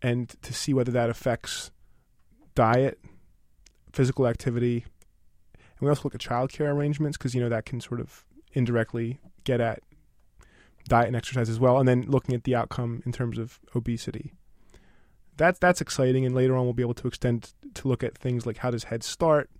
and 0.00 0.28
to 0.42 0.52
see 0.52 0.72
whether 0.72 0.92
that 0.92 1.10
affects 1.10 1.70
diet, 2.54 3.00
physical 3.92 4.28
activity, 4.28 4.84
we 5.84 5.90
also 5.90 6.02
look 6.04 6.14
at 6.14 6.20
childcare 6.20 6.72
arrangements 6.72 7.16
because 7.16 7.34
you 7.34 7.40
know 7.40 7.48
that 7.48 7.64
can 7.64 7.80
sort 7.80 8.00
of 8.00 8.24
indirectly 8.52 9.20
get 9.44 9.60
at 9.60 9.80
diet 10.88 11.06
and 11.06 11.16
exercise 11.16 11.48
as 11.48 11.58
well, 11.58 11.78
and 11.78 11.88
then 11.88 12.02
looking 12.02 12.34
at 12.34 12.44
the 12.44 12.54
outcome 12.54 13.02
in 13.06 13.12
terms 13.12 13.38
of 13.38 13.60
obesity. 13.74 14.32
That's 15.36 15.58
that's 15.58 15.80
exciting, 15.80 16.24
and 16.24 16.34
later 16.34 16.56
on 16.56 16.64
we'll 16.64 16.74
be 16.74 16.82
able 16.82 16.94
to 16.94 17.08
extend 17.08 17.52
to 17.74 17.88
look 17.88 18.02
at 18.02 18.16
things 18.16 18.46
like 18.46 18.58
how 18.58 18.70
does 18.70 18.84
Head 18.84 19.02
Start 19.02 19.50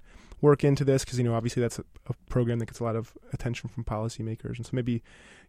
work 0.40 0.62
into 0.62 0.84
this 0.84 1.04
because 1.04 1.18
you 1.18 1.24
know 1.24 1.34
obviously 1.34 1.62
that's 1.62 1.78
a, 1.78 1.84
a, 2.06 2.12
program 2.28 2.58
that 2.58 2.66
gets 2.66 2.78
a 2.78 2.84
lot 2.84 2.96
of 2.96 3.16
attention 3.32 3.68
from 3.68 3.84
policymakers, 3.84 4.56
and 4.56 4.66
so 4.66 4.70
maybe 4.72 5.02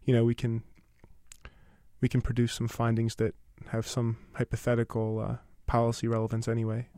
you 0.04 0.14
know 0.14 0.24
we 0.24 0.34
can 0.34 0.62
we 2.00 2.08
can 2.08 2.20
produce 2.20 2.52
some 2.52 2.68
findings 2.68 3.16
that 3.16 3.34
have 3.68 3.86
some 3.86 4.16
hypothetical 4.34 5.20
uh, 5.20 5.36
policy 5.66 6.08
relevance 6.08 6.48
anyway. 6.48 6.88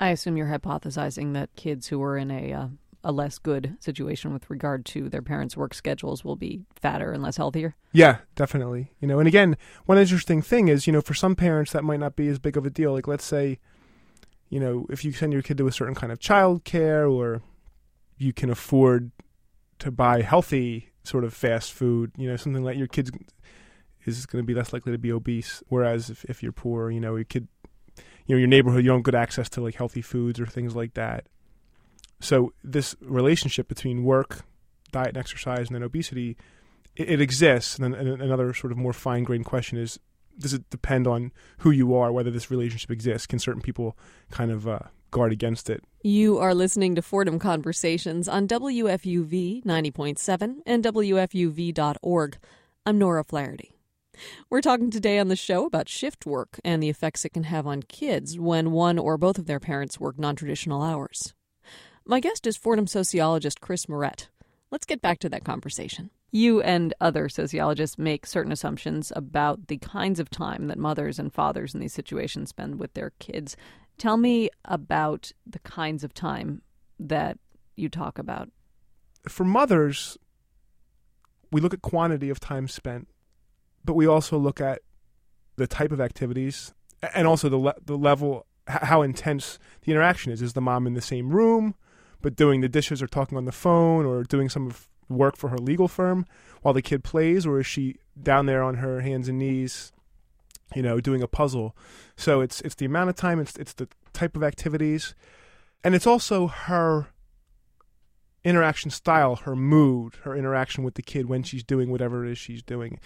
I 0.00 0.08
assume 0.08 0.36
you're 0.36 0.48
hypothesizing 0.48 1.34
that 1.34 1.54
kids 1.54 1.88
who 1.88 2.02
are 2.02 2.16
in 2.16 2.30
a 2.30 2.52
uh, 2.52 2.66
a 3.04 3.12
less 3.12 3.38
good 3.38 3.76
situation 3.80 4.32
with 4.32 4.48
regard 4.48 4.84
to 4.86 5.08
their 5.08 5.22
parents' 5.22 5.56
work 5.56 5.74
schedules 5.74 6.24
will 6.24 6.36
be 6.36 6.62
fatter 6.76 7.12
and 7.12 7.22
less 7.22 7.36
healthier. 7.36 7.74
Yeah, 7.92 8.18
definitely. 8.36 8.92
You 9.00 9.08
know, 9.08 9.18
and 9.18 9.28
again, 9.28 9.56
one 9.86 9.98
interesting 9.98 10.42
thing 10.42 10.68
is, 10.68 10.86
you 10.86 10.92
know, 10.92 11.00
for 11.00 11.14
some 11.14 11.34
parents 11.34 11.72
that 11.72 11.84
might 11.84 12.00
not 12.00 12.16
be 12.16 12.28
as 12.28 12.38
big 12.38 12.56
of 12.56 12.64
a 12.64 12.70
deal. 12.70 12.92
Like 12.92 13.08
let's 13.08 13.24
say, 13.24 13.58
you 14.48 14.60
know, 14.60 14.86
if 14.90 15.04
you 15.04 15.12
send 15.12 15.32
your 15.32 15.42
kid 15.42 15.58
to 15.58 15.66
a 15.66 15.72
certain 15.72 15.94
kind 15.94 16.12
of 16.12 16.20
child 16.20 16.64
care 16.64 17.06
or 17.06 17.42
you 18.18 18.32
can 18.32 18.50
afford 18.50 19.10
to 19.80 19.90
buy 19.90 20.22
healthy 20.22 20.92
sort 21.04 21.24
of 21.24 21.34
fast 21.34 21.72
food. 21.72 22.12
You 22.16 22.28
know, 22.28 22.36
something 22.36 22.62
like 22.62 22.78
your 22.78 22.86
kids 22.86 23.10
is 24.04 24.26
going 24.26 24.42
to 24.42 24.46
be 24.46 24.54
less 24.54 24.72
likely 24.72 24.92
to 24.92 24.98
be 24.98 25.12
obese. 25.12 25.62
Whereas 25.68 26.10
if, 26.10 26.24
if 26.26 26.42
you're 26.42 26.52
poor, 26.52 26.90
you 26.90 27.00
know, 27.00 27.16
your 27.16 27.24
kid, 27.24 27.48
you 28.26 28.34
know, 28.34 28.38
your 28.38 28.48
neighborhood, 28.48 28.84
you 28.84 28.90
don't 28.90 29.02
good 29.02 29.14
access 29.14 29.48
to 29.50 29.60
like 29.60 29.74
healthy 29.74 30.02
foods 30.02 30.38
or 30.38 30.46
things 30.46 30.76
like 30.76 30.94
that. 30.94 31.26
So 32.22 32.52
this 32.62 32.94
relationship 33.00 33.66
between 33.66 34.04
work, 34.04 34.42
diet, 34.92 35.08
and 35.08 35.16
exercise, 35.16 35.66
and 35.66 35.74
then 35.74 35.82
obesity, 35.82 36.36
it, 36.94 37.10
it 37.10 37.20
exists. 37.20 37.78
And 37.78 37.92
then 37.92 38.06
another 38.20 38.54
sort 38.54 38.70
of 38.70 38.78
more 38.78 38.92
fine 38.92 39.24
grained 39.24 39.44
question 39.44 39.76
is: 39.76 39.98
Does 40.38 40.54
it 40.54 40.70
depend 40.70 41.08
on 41.08 41.32
who 41.58 41.72
you 41.72 41.94
are, 41.96 42.12
whether 42.12 42.30
this 42.30 42.48
relationship 42.48 42.92
exists? 42.92 43.26
Can 43.26 43.40
certain 43.40 43.60
people 43.60 43.98
kind 44.30 44.52
of 44.52 44.68
uh, 44.68 44.78
guard 45.10 45.32
against 45.32 45.68
it? 45.68 45.82
You 46.04 46.38
are 46.38 46.54
listening 46.54 46.94
to 46.94 47.02
Fordham 47.02 47.40
Conversations 47.40 48.28
on 48.28 48.46
WFUV 48.46 49.64
90.7 49.64 50.58
and 50.64 50.84
WFUV.org. 50.84 52.38
I'm 52.86 52.98
Nora 52.98 53.24
Flaherty. 53.24 53.72
We're 54.48 54.60
talking 54.60 54.90
today 54.92 55.18
on 55.18 55.26
the 55.26 55.36
show 55.36 55.66
about 55.66 55.88
shift 55.88 56.24
work 56.24 56.60
and 56.64 56.80
the 56.80 56.88
effects 56.88 57.24
it 57.24 57.32
can 57.32 57.44
have 57.44 57.66
on 57.66 57.82
kids 57.82 58.38
when 58.38 58.70
one 58.70 58.98
or 58.98 59.18
both 59.18 59.38
of 59.38 59.46
their 59.46 59.58
parents 59.58 59.98
work 59.98 60.20
non 60.20 60.36
traditional 60.36 60.82
hours. 60.82 61.34
My 62.04 62.18
guest 62.18 62.48
is 62.48 62.56
Fordham 62.56 62.88
sociologist 62.88 63.60
Chris 63.60 63.88
Moret. 63.88 64.28
Let's 64.72 64.86
get 64.86 65.00
back 65.00 65.20
to 65.20 65.28
that 65.28 65.44
conversation. 65.44 66.10
You 66.32 66.60
and 66.60 66.92
other 67.00 67.28
sociologists 67.28 67.96
make 67.96 68.26
certain 68.26 68.50
assumptions 68.50 69.12
about 69.14 69.68
the 69.68 69.76
kinds 69.78 70.18
of 70.18 70.28
time 70.28 70.66
that 70.66 70.78
mothers 70.78 71.20
and 71.20 71.32
fathers 71.32 71.74
in 71.74 71.80
these 71.80 71.92
situations 71.92 72.48
spend 72.48 72.80
with 72.80 72.94
their 72.94 73.12
kids. 73.20 73.56
Tell 73.98 74.16
me 74.16 74.50
about 74.64 75.30
the 75.46 75.60
kinds 75.60 76.02
of 76.02 76.12
time 76.12 76.62
that 76.98 77.38
you 77.76 77.88
talk 77.88 78.18
about. 78.18 78.48
For 79.28 79.44
mothers, 79.44 80.18
we 81.52 81.60
look 81.60 81.74
at 81.74 81.82
quantity 81.82 82.30
of 82.30 82.40
time 82.40 82.66
spent, 82.66 83.06
but 83.84 83.94
we 83.94 84.06
also 84.06 84.38
look 84.38 84.60
at 84.60 84.80
the 85.56 85.68
type 85.68 85.92
of 85.92 86.00
activities 86.00 86.74
and 87.14 87.28
also 87.28 87.48
the 87.48 87.58
le- 87.58 87.74
the 87.84 87.96
level 87.96 88.46
how 88.66 89.02
intense 89.02 89.58
the 89.82 89.92
interaction 89.92 90.32
is. 90.32 90.42
Is 90.42 90.54
the 90.54 90.60
mom 90.60 90.86
in 90.86 90.94
the 90.94 91.00
same 91.00 91.30
room? 91.30 91.76
But 92.22 92.36
doing 92.36 92.60
the 92.60 92.68
dishes 92.68 93.02
or 93.02 93.06
talking 93.06 93.36
on 93.36 93.44
the 93.44 93.52
phone 93.52 94.06
or 94.06 94.22
doing 94.22 94.48
some 94.48 94.72
work 95.08 95.36
for 95.36 95.48
her 95.48 95.58
legal 95.58 95.88
firm 95.88 96.26
while 96.62 96.74
the 96.74 96.82
kid 96.82 97.04
plays, 97.04 97.44
or 97.46 97.60
is 97.60 97.66
she 97.66 97.96
down 98.20 98.46
there 98.46 98.62
on 98.62 98.76
her 98.76 99.00
hands 99.00 99.28
and 99.28 99.38
knees, 99.38 99.92
you 100.74 100.82
know, 100.82 101.00
doing 101.00 101.22
a 101.22 101.28
puzzle? 101.28 101.76
So 102.16 102.40
it's 102.40 102.60
it's 102.62 102.76
the 102.76 102.86
amount 102.86 103.10
of 103.10 103.16
time, 103.16 103.40
it's 103.40 103.56
it's 103.56 103.74
the 103.74 103.88
type 104.12 104.36
of 104.36 104.42
activities, 104.42 105.14
and 105.84 105.94
it's 105.94 106.06
also 106.06 106.46
her 106.46 107.08
interaction 108.44 108.90
style, 108.90 109.36
her 109.36 109.54
mood, 109.54 110.14
her 110.22 110.36
interaction 110.36 110.84
with 110.84 110.94
the 110.94 111.02
kid 111.02 111.26
when 111.26 111.42
she's 111.42 111.62
doing 111.62 111.90
whatever 111.90 112.24
it 112.24 112.32
is 112.32 112.38
she's 112.38 112.62
doing. 112.62 112.98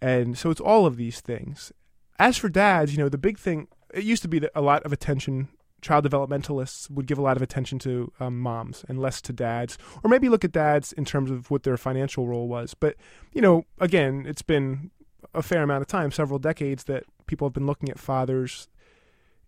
And 0.00 0.36
so 0.36 0.50
it's 0.50 0.60
all 0.60 0.86
of 0.86 0.96
these 0.96 1.20
things. 1.20 1.72
As 2.18 2.36
for 2.36 2.48
dads, 2.48 2.92
you 2.92 2.98
know, 3.02 3.08
the 3.08 3.18
big 3.18 3.38
thing, 3.38 3.68
it 3.92 4.04
used 4.04 4.22
to 4.22 4.28
be 4.28 4.38
that 4.40 4.50
a 4.54 4.60
lot 4.60 4.84
of 4.84 4.92
attention 4.92 5.48
child 5.84 6.02
developmentalists 6.08 6.90
would 6.90 7.06
give 7.06 7.18
a 7.18 7.22
lot 7.22 7.36
of 7.36 7.42
attention 7.42 7.78
to 7.78 8.10
um, 8.18 8.40
moms 8.40 8.84
and 8.88 8.98
less 8.98 9.20
to 9.20 9.32
dads, 9.32 9.76
or 10.02 10.08
maybe 10.08 10.30
look 10.30 10.44
at 10.44 10.50
dads 10.50 10.92
in 10.92 11.04
terms 11.04 11.30
of 11.30 11.50
what 11.50 11.62
their 11.62 11.76
financial 11.76 12.26
role 12.26 12.48
was. 12.48 12.72
But, 12.72 12.96
you 13.32 13.42
know, 13.42 13.66
again, 13.78 14.24
it's 14.26 14.42
been 14.42 14.90
a 15.34 15.42
fair 15.42 15.62
amount 15.62 15.82
of 15.82 15.88
time, 15.88 16.10
several 16.10 16.38
decades, 16.38 16.84
that 16.84 17.04
people 17.26 17.46
have 17.46 17.52
been 17.52 17.66
looking 17.66 17.90
at 17.90 17.98
fathers 17.98 18.68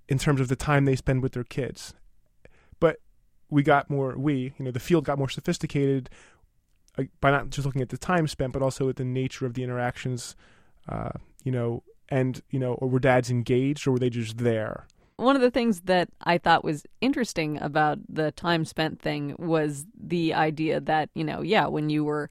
in 0.09 0.19
terms 0.19 0.41
of 0.41 0.49
the 0.49 0.57
time 0.57 0.85
they 0.85 0.95
spend 0.95 1.23
with 1.23 1.33
their 1.33 1.45
kids. 1.45 1.95
But 2.81 2.99
we 3.49 3.63
got 3.63 3.89
more, 3.89 4.15
we, 4.19 4.53
you 4.59 4.65
know, 4.67 4.71
the 4.71 4.79
field 4.79 5.05
got 5.05 5.19
more 5.19 5.31
sophisticated 5.31 6.11
uh, 6.99 7.05
by 7.23 7.31
not 7.31 7.49
just 7.49 7.65
looking 7.65 7.83
at 7.83 7.89
the 7.89 7.97
time 7.97 8.29
spent, 8.29 8.53
but 8.53 8.63
also 8.63 8.91
at 8.91 8.97
the 8.97 9.05
nature 9.05 9.47
of 9.47 9.55
the 9.55 9.65
interactions, 9.65 10.37
uh, 10.87 11.13
you 11.45 11.53
know, 11.53 11.83
and, 12.11 12.43
you 12.51 12.59
know, 12.59 12.75
or 12.75 12.89
were 12.89 13.01
dads 13.01 13.31
engaged 13.31 13.87
or 13.87 13.93
were 13.93 13.99
they 13.99 14.11
just 14.11 14.37
there? 14.39 14.87
One 15.17 15.35
of 15.35 15.43
the 15.43 15.51
things 15.51 15.83
that 15.83 16.11
I 16.23 16.39
thought 16.39 16.63
was 16.65 16.85
interesting 17.01 17.61
about 17.63 17.99
the 18.09 18.33
time 18.33 18.65
spent 18.65 19.01
thing 19.01 19.35
was 19.39 19.87
the 19.99 20.35
idea 20.35 20.81
that, 20.81 21.09
you 21.15 21.25
know, 21.25 21.41
yeah, 21.41 21.67
when 21.67 21.89
you 21.89 22.05
were 22.05 22.29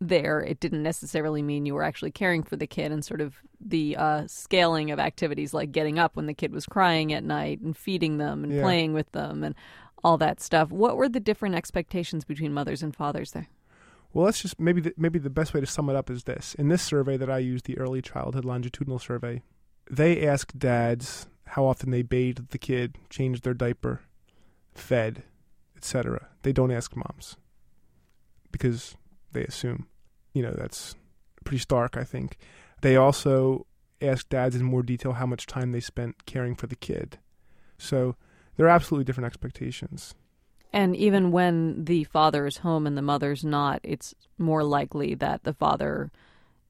there, 0.00 0.40
it 0.40 0.60
didn't 0.60 0.82
necessarily 0.82 1.42
mean 1.42 1.66
you 1.66 1.74
were 1.74 1.82
actually 1.82 2.10
caring 2.10 2.42
for 2.42 2.56
the 2.56 2.66
kid, 2.66 2.92
and 2.92 3.04
sort 3.04 3.20
of 3.20 3.36
the 3.60 3.96
uh, 3.96 4.26
scaling 4.26 4.90
of 4.90 4.98
activities 4.98 5.54
like 5.54 5.72
getting 5.72 5.98
up 5.98 6.16
when 6.16 6.26
the 6.26 6.34
kid 6.34 6.52
was 6.52 6.66
crying 6.66 7.12
at 7.12 7.24
night 7.24 7.60
and 7.60 7.76
feeding 7.76 8.18
them 8.18 8.44
and 8.44 8.54
yeah. 8.54 8.62
playing 8.62 8.92
with 8.92 9.10
them 9.12 9.44
and 9.44 9.54
all 10.02 10.16
that 10.18 10.40
stuff. 10.40 10.70
What 10.70 10.96
were 10.96 11.08
the 11.08 11.20
different 11.20 11.54
expectations 11.54 12.24
between 12.24 12.52
mothers 12.52 12.82
and 12.82 12.94
fathers 12.94 13.32
there? 13.32 13.48
Well, 14.12 14.24
let's 14.24 14.42
just 14.42 14.58
maybe 14.58 14.80
the, 14.80 14.94
maybe 14.96 15.18
the 15.18 15.30
best 15.30 15.54
way 15.54 15.60
to 15.60 15.66
sum 15.66 15.88
it 15.88 15.96
up 15.96 16.10
is 16.10 16.24
this. 16.24 16.54
In 16.54 16.68
this 16.68 16.82
survey 16.82 17.16
that 17.16 17.30
I 17.30 17.38
used, 17.38 17.66
the 17.66 17.78
early 17.78 18.02
childhood 18.02 18.44
longitudinal 18.44 18.98
survey, 18.98 19.42
they 19.90 20.26
asked 20.26 20.58
dads 20.58 21.26
how 21.50 21.66
often 21.66 21.90
they 21.90 22.02
bathed 22.02 22.50
the 22.50 22.58
kid, 22.58 22.96
changed 23.08 23.42
their 23.42 23.54
diaper, 23.54 24.00
fed, 24.72 25.24
etc. 25.76 26.28
They 26.42 26.52
don't 26.52 26.70
ask 26.70 26.94
moms 26.94 27.36
because 28.52 28.96
they 29.32 29.42
assume, 29.44 29.86
you 30.32 30.42
know, 30.42 30.54
that's 30.56 30.94
pretty 31.44 31.58
stark, 31.58 31.96
I 31.96 32.04
think. 32.04 32.36
They 32.82 32.96
also 32.96 33.66
ask 34.00 34.28
dads 34.28 34.54
in 34.54 34.62
more 34.62 34.84
detail 34.84 35.14
how 35.14 35.26
much 35.26 35.46
time 35.46 35.72
they 35.72 35.80
spent 35.80 36.24
caring 36.24 36.54
for 36.54 36.68
the 36.68 36.76
kid. 36.76 37.18
So 37.78 38.14
there 38.56 38.66
are 38.66 38.70
absolutely 38.70 39.04
different 39.04 39.26
expectations. 39.26 40.14
And 40.72 40.94
even 40.94 41.32
when 41.32 41.84
the 41.84 42.04
father 42.04 42.46
is 42.46 42.58
home 42.58 42.86
and 42.86 42.96
the 42.96 43.02
mother's 43.02 43.44
not, 43.44 43.80
it's 43.82 44.14
more 44.38 44.62
likely 44.62 45.14
that 45.16 45.42
the 45.42 45.52
father 45.52 46.12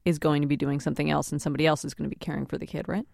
is 0.05 0.17
going 0.17 0.41
to 0.41 0.47
be 0.47 0.57
doing 0.57 0.79
something 0.79 1.11
else 1.11 1.31
and 1.31 1.39
somebody 1.39 1.67
else 1.67 1.85
is 1.85 1.93
going 1.93 2.09
to 2.09 2.15
be 2.15 2.19
caring 2.19 2.47
for 2.47 2.57
the 2.57 2.65
kid, 2.65 2.87
right? 2.87 3.05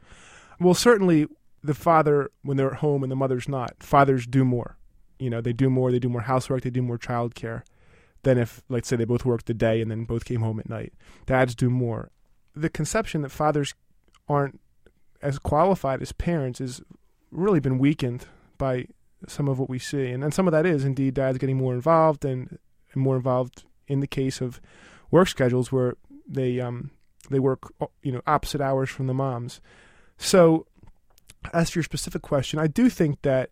Well, 0.62 0.74
certainly 0.74 1.27
the 1.63 1.73
father 1.73 2.31
when 2.43 2.57
they're 2.57 2.71
at 2.71 2.79
home 2.79 3.03
and 3.03 3.11
the 3.11 3.15
mother's 3.15 3.47
not. 3.47 3.75
Fathers 3.81 4.25
do 4.27 4.45
more. 4.45 4.77
You 5.19 5.29
know, 5.29 5.41
they 5.41 5.53
do 5.53 5.69
more. 5.69 5.91
They 5.91 5.99
do 5.99 6.09
more 6.09 6.21
housework. 6.21 6.61
They 6.61 6.69
do 6.69 6.81
more 6.81 6.97
childcare 6.97 7.63
than 8.23 8.37
if, 8.37 8.61
let's 8.69 8.87
say, 8.87 8.95
they 8.95 9.05
both 9.05 9.25
worked 9.25 9.47
the 9.47 9.53
day 9.53 9.81
and 9.81 9.89
then 9.89 10.05
both 10.05 10.25
came 10.25 10.41
home 10.41 10.59
at 10.59 10.69
night. 10.69 10.93
Dads 11.25 11.55
do 11.55 11.69
more. 11.69 12.11
The 12.55 12.69
conception 12.69 13.21
that 13.21 13.29
fathers 13.29 13.73
aren't 14.27 14.59
as 15.21 15.39
qualified 15.39 16.01
as 16.01 16.11
parents 16.11 16.61
is 16.61 16.81
really 17.31 17.59
been 17.59 17.77
weakened 17.77 18.25
by 18.57 18.87
some 19.27 19.47
of 19.47 19.59
what 19.59 19.69
we 19.69 19.79
see, 19.79 20.11
and, 20.11 20.23
and 20.23 20.33
some 20.33 20.47
of 20.47 20.51
that 20.51 20.65
is 20.65 20.85
indeed 20.85 21.15
dads 21.15 21.39
getting 21.39 21.57
more 21.57 21.73
involved 21.73 22.23
and 22.23 22.59
more 22.95 23.15
involved 23.15 23.63
in 23.87 23.99
the 23.99 24.07
case 24.07 24.41
of 24.41 24.59
work 25.11 25.27
schedules 25.27 25.71
where 25.71 25.95
they 26.27 26.59
um 26.59 26.91
they 27.29 27.39
work 27.39 27.71
you 28.01 28.11
know 28.11 28.21
opposite 28.27 28.61
hours 28.61 28.89
from 28.89 29.07
the 29.07 29.13
moms. 29.13 29.61
So 30.17 30.65
as 31.54 31.70
for 31.70 31.80
your 31.80 31.84
specific 31.84 32.22
question, 32.22 32.60
I 32.60 32.68
do 32.68 32.89
think 32.89 33.22
that 33.22 33.51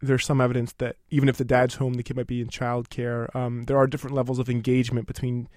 there's 0.00 0.26
some 0.26 0.40
evidence 0.40 0.72
that 0.74 0.96
even 1.10 1.28
if 1.28 1.36
the 1.36 1.44
dad's 1.44 1.76
home, 1.76 1.94
the 1.94 2.02
kid 2.02 2.16
might 2.16 2.26
be 2.26 2.40
in 2.40 2.48
childcare. 2.48 3.34
Um, 3.36 3.64
there 3.64 3.76
are 3.76 3.86
different 3.86 4.16
levels 4.16 4.38
of 4.38 4.48
engagement 4.48 5.06
between 5.06 5.48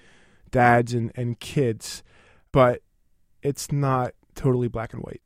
dads 0.52 0.94
and, 0.94 1.12
and 1.16 1.40
kids, 1.40 2.04
but 2.52 2.82
it's 3.42 3.72
not 3.72 4.14
totally 4.36 4.68
black 4.68 4.94
and 4.94 5.02
white. 5.02 5.22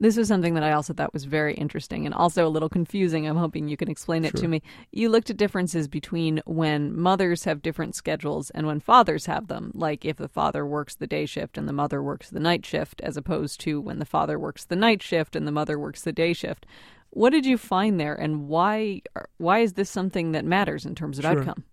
This 0.00 0.16
was 0.16 0.28
something 0.28 0.54
that 0.54 0.62
I 0.62 0.72
also 0.72 0.92
thought 0.92 1.12
was 1.12 1.24
very 1.24 1.54
interesting 1.54 2.06
and 2.06 2.14
also 2.14 2.46
a 2.46 2.48
little 2.48 2.68
confusing. 2.68 3.26
I'm 3.26 3.36
hoping 3.36 3.68
you 3.68 3.76
can 3.76 3.90
explain 3.90 4.24
it 4.24 4.30
sure. 4.32 4.42
to 4.42 4.48
me. 4.48 4.62
You 4.92 5.08
looked 5.08 5.28
at 5.28 5.36
differences 5.36 5.88
between 5.88 6.40
when 6.46 6.96
mothers 6.96 7.44
have 7.44 7.62
different 7.62 7.96
schedules 7.96 8.50
and 8.50 8.66
when 8.66 8.78
fathers 8.78 9.26
have 9.26 9.48
them, 9.48 9.72
like 9.74 10.04
if 10.04 10.16
the 10.16 10.28
father 10.28 10.64
works 10.64 10.94
the 10.94 11.08
day 11.08 11.26
shift 11.26 11.58
and 11.58 11.66
the 11.66 11.72
mother 11.72 12.00
works 12.00 12.30
the 12.30 12.38
night 12.38 12.64
shift, 12.64 13.00
as 13.00 13.16
opposed 13.16 13.58
to 13.60 13.80
when 13.80 13.98
the 13.98 14.04
father 14.04 14.38
works 14.38 14.64
the 14.64 14.76
night 14.76 15.02
shift 15.02 15.34
and 15.34 15.48
the 15.48 15.52
mother 15.52 15.78
works 15.78 16.02
the 16.02 16.12
day 16.12 16.32
shift. 16.32 16.64
What 17.10 17.30
did 17.30 17.46
you 17.46 17.56
find 17.56 17.98
there, 17.98 18.14
and 18.14 18.48
why? 18.48 19.00
Uh, 19.16 19.22
why 19.38 19.60
is 19.60 19.72
this 19.72 19.88
something 19.88 20.32
that 20.32 20.44
matters 20.44 20.84
in 20.84 20.94
terms 20.94 21.18
of 21.18 21.24
sure. 21.24 21.38
outcome? 21.38 21.64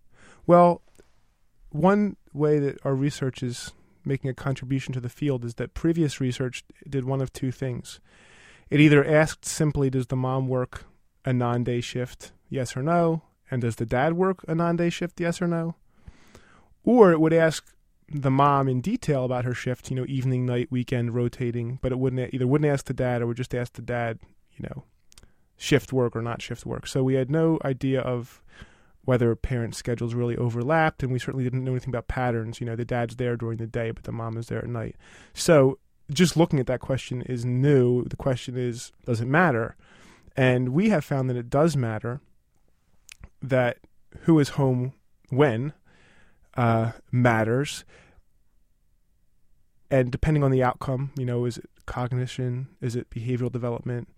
Well, 0.48 0.82
one 1.72 2.16
way 2.34 2.60
that 2.60 2.80
our 2.86 2.96
research 2.96 3.44
is 3.44 3.74
making 4.06 4.30
a 4.30 4.34
contribution 4.34 4.94
to 4.94 5.00
the 5.00 5.10
field 5.10 5.44
is 5.44 5.56
that 5.56 5.74
previous 5.74 6.22
research 6.22 6.64
did 6.88 7.06
one 7.06 7.22
of 7.22 7.34
two 7.34 7.52
things. 7.52 8.00
It 8.70 8.80
either 8.80 9.06
asked 9.06 9.46
simply, 9.46 9.90
does 9.90 10.08
the 10.08 10.16
mom 10.16 10.48
work 10.48 10.86
a 11.24 11.34
non 11.34 11.64
day 11.64 11.82
shift, 11.82 12.32
yes 12.50 12.76
or 12.76 12.84
no? 12.84 13.24
And 13.52 13.62
does 13.62 13.76
the 13.76 13.86
dad 13.86 14.14
work 14.14 14.44
a 14.48 14.56
non 14.56 14.76
day 14.76 14.90
shift, 14.90 15.20
yes 15.20 15.42
or 15.42 15.48
no? 15.48 15.76
Or 16.84 17.12
it 17.12 17.20
would 17.20 17.34
ask 17.34 17.76
the 18.08 18.32
mom 18.32 18.68
in 18.68 18.82
detail 18.82 19.26
about 19.26 19.46
her 19.46 19.54
shift, 19.54 19.90
you 19.90 19.96
know, 19.96 20.06
evening, 20.08 20.46
night, 20.46 20.68
weekend, 20.72 21.16
rotating, 21.16 21.80
but 21.82 21.92
it 21.92 22.00
wouldn't 22.00 22.34
either 22.34 22.48
wouldn't 22.48 22.72
ask 22.72 22.86
the 22.86 22.94
dad 22.94 23.22
or 23.22 23.28
would 23.28 23.38
just 23.38 23.56
ask 23.56 23.74
the 23.74 23.82
dad, 23.82 24.20
you 24.56 24.64
know, 24.64 24.84
shift 25.58 25.92
work 25.92 26.16
or 26.16 26.22
not 26.22 26.42
shift 26.42 26.66
work. 26.66 26.88
So 26.88 27.04
we 27.04 27.16
had 27.16 27.32
no 27.32 27.60
idea 27.66 28.02
of 28.02 28.42
whether 29.06 29.36
parents' 29.36 29.78
schedules 29.78 30.14
really 30.14 30.36
overlapped, 30.36 31.04
and 31.04 31.12
we 31.12 31.20
certainly 31.20 31.44
didn't 31.44 31.64
know 31.64 31.72
anything 31.72 31.90
about 31.90 32.08
patterns. 32.08 32.60
You 32.60 32.66
know, 32.66 32.76
the 32.76 32.86
dad's 32.86 33.16
there 33.16 33.38
during 33.38 33.58
the 33.58 33.68
day, 33.68 33.92
but 33.92 34.04
the 34.04 34.12
mom 34.12 34.38
is 34.38 34.48
there 34.48 34.60
at 34.60 34.68
night. 34.68 34.96
So 35.34 35.80
just 36.12 36.36
looking 36.38 36.60
at 36.60 36.68
that 36.68 36.82
question 36.82 37.22
is 37.22 37.46
new. 37.46 38.04
The 38.04 38.16
question 38.16 38.58
is, 38.58 38.92
does 39.06 39.22
it 39.22 39.28
matter? 39.28 39.76
And 40.36 40.70
we 40.70 40.90
have 40.90 41.06
found 41.06 41.30
that 41.30 41.38
it 41.38 41.50
does 41.50 41.78
matter 41.78 42.20
that 43.42 43.78
who 44.22 44.40
is 44.40 44.50
home 44.50 44.94
when 45.30 45.74
uh, 46.56 46.92
matters. 47.12 47.86
And 49.90 50.12
depending 50.12 50.44
on 50.44 50.52
the 50.52 50.64
outcome, 50.64 51.12
you 51.18 51.26
know, 51.26 51.46
is 51.46 51.58
it 51.58 51.70
cognition? 51.86 52.68
Is 52.82 52.96
it 52.96 53.10
behavioral 53.10 53.52
development? 53.52 54.10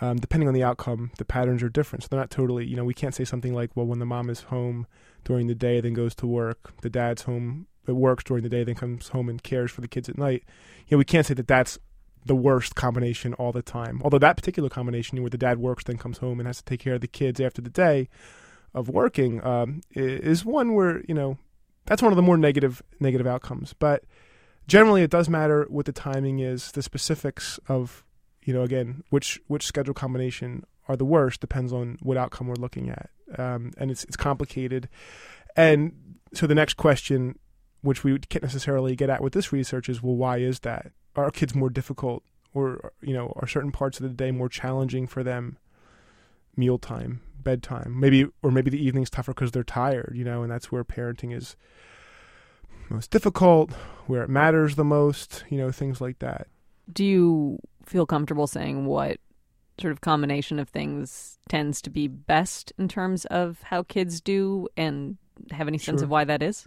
Um, 0.00 0.18
depending 0.18 0.46
on 0.46 0.54
the 0.54 0.62
outcome, 0.62 1.10
the 1.16 1.24
patterns 1.24 1.62
are 1.62 1.70
different. 1.70 2.02
So 2.02 2.08
they're 2.10 2.20
not 2.20 2.30
totally, 2.30 2.66
you 2.66 2.76
know, 2.76 2.84
we 2.84 2.94
can't 2.94 3.14
say 3.14 3.24
something 3.24 3.54
like, 3.54 3.70
well, 3.74 3.86
when 3.86 3.98
the 3.98 4.06
mom 4.06 4.28
is 4.28 4.42
home 4.42 4.86
during 5.24 5.46
the 5.46 5.54
day, 5.54 5.80
then 5.80 5.94
goes 5.94 6.14
to 6.16 6.26
work, 6.26 6.72
the 6.82 6.90
dad's 6.90 7.22
home, 7.22 7.66
it 7.86 7.92
works 7.92 8.24
during 8.24 8.42
the 8.42 8.48
day, 8.48 8.62
then 8.62 8.74
comes 8.74 9.08
home 9.08 9.28
and 9.28 9.42
cares 9.42 9.70
for 9.70 9.80
the 9.80 9.88
kids 9.88 10.08
at 10.08 10.18
night. 10.18 10.44
You 10.86 10.96
know, 10.96 10.98
we 10.98 11.04
can't 11.04 11.26
say 11.26 11.34
that 11.34 11.48
that's 11.48 11.78
the 12.26 12.36
worst 12.36 12.74
combination 12.74 13.34
all 13.34 13.52
the 13.52 13.62
time. 13.62 14.00
Although 14.04 14.18
that 14.18 14.36
particular 14.36 14.68
combination, 14.68 15.20
where 15.22 15.30
the 15.30 15.38
dad 15.38 15.58
works, 15.58 15.84
then 15.84 15.96
comes 15.96 16.18
home 16.18 16.40
and 16.40 16.46
has 16.46 16.58
to 16.58 16.64
take 16.64 16.80
care 16.80 16.94
of 16.94 17.00
the 17.00 17.08
kids 17.08 17.40
after 17.40 17.62
the 17.62 17.70
day 17.70 18.08
of 18.74 18.88
working, 18.88 19.44
um, 19.44 19.80
is 19.92 20.44
one 20.44 20.74
where 20.74 21.02
you 21.08 21.14
know 21.14 21.38
that's 21.86 22.02
one 22.02 22.12
of 22.12 22.16
the 22.16 22.22
more 22.22 22.36
negative 22.36 22.82
negative 23.00 23.26
outcomes. 23.26 23.72
But 23.78 24.04
generally, 24.66 25.02
it 25.02 25.10
does 25.10 25.28
matter 25.28 25.66
what 25.68 25.86
the 25.86 25.92
timing 25.92 26.40
is. 26.40 26.72
The 26.72 26.82
specifics 26.82 27.58
of 27.68 28.04
you 28.46 28.54
know 28.54 28.62
again 28.62 29.02
which 29.10 29.38
which 29.48 29.66
schedule 29.66 29.92
combination 29.92 30.64
are 30.88 30.96
the 30.96 31.04
worst 31.04 31.40
depends 31.40 31.72
on 31.72 31.98
what 32.02 32.16
outcome 32.16 32.46
we're 32.46 32.54
looking 32.54 32.88
at, 32.88 33.10
um, 33.38 33.72
and 33.76 33.90
it's 33.90 34.04
it's 34.04 34.16
complicated. 34.16 34.88
And 35.56 35.92
so 36.32 36.46
the 36.46 36.54
next 36.54 36.74
question, 36.74 37.38
which 37.82 38.04
we 38.04 38.18
can't 38.18 38.42
necessarily 38.42 38.94
get 38.94 39.10
at 39.10 39.22
with 39.22 39.32
this 39.32 39.52
research, 39.52 39.88
is 39.88 40.02
well, 40.02 40.14
why 40.14 40.38
is 40.38 40.60
that? 40.60 40.92
Are 41.16 41.30
kids 41.30 41.54
more 41.54 41.70
difficult, 41.70 42.22
or 42.54 42.92
you 43.00 43.12
know, 43.12 43.32
are 43.36 43.48
certain 43.48 43.72
parts 43.72 43.98
of 43.98 44.04
the 44.04 44.14
day 44.14 44.30
more 44.30 44.48
challenging 44.48 45.06
for 45.06 45.22
them? 45.22 45.58
Mealtime, 46.56 47.20
bedtime, 47.42 47.98
maybe, 47.98 48.26
or 48.42 48.50
maybe 48.50 48.70
the 48.70 48.82
evening's 48.82 49.10
tougher 49.10 49.34
because 49.34 49.52
they're 49.52 49.64
tired, 49.64 50.12
you 50.14 50.24
know, 50.24 50.42
and 50.42 50.50
that's 50.50 50.70
where 50.72 50.84
parenting 50.84 51.36
is 51.36 51.56
most 52.88 53.10
difficult, 53.10 53.72
where 54.06 54.22
it 54.22 54.30
matters 54.30 54.76
the 54.76 54.84
most, 54.84 55.44
you 55.50 55.58
know, 55.58 55.70
things 55.70 56.00
like 56.00 56.20
that. 56.20 56.46
Do 56.92 57.04
you 57.04 57.58
feel 57.86 58.06
comfortable 58.06 58.46
saying 58.46 58.86
what 58.86 59.18
sort 59.80 59.92
of 59.92 60.00
combination 60.00 60.58
of 60.58 60.68
things 60.68 61.38
tends 61.48 61.82
to 61.82 61.90
be 61.90 62.08
best 62.08 62.72
in 62.78 62.88
terms 62.88 63.24
of 63.26 63.60
how 63.62 63.82
kids 63.82 64.20
do 64.20 64.68
and 64.76 65.16
have 65.50 65.68
any 65.68 65.78
sense 65.78 66.00
Sure. 66.00 66.04
of 66.04 66.10
why 66.10 66.24
that 66.24 66.42
is? 66.42 66.66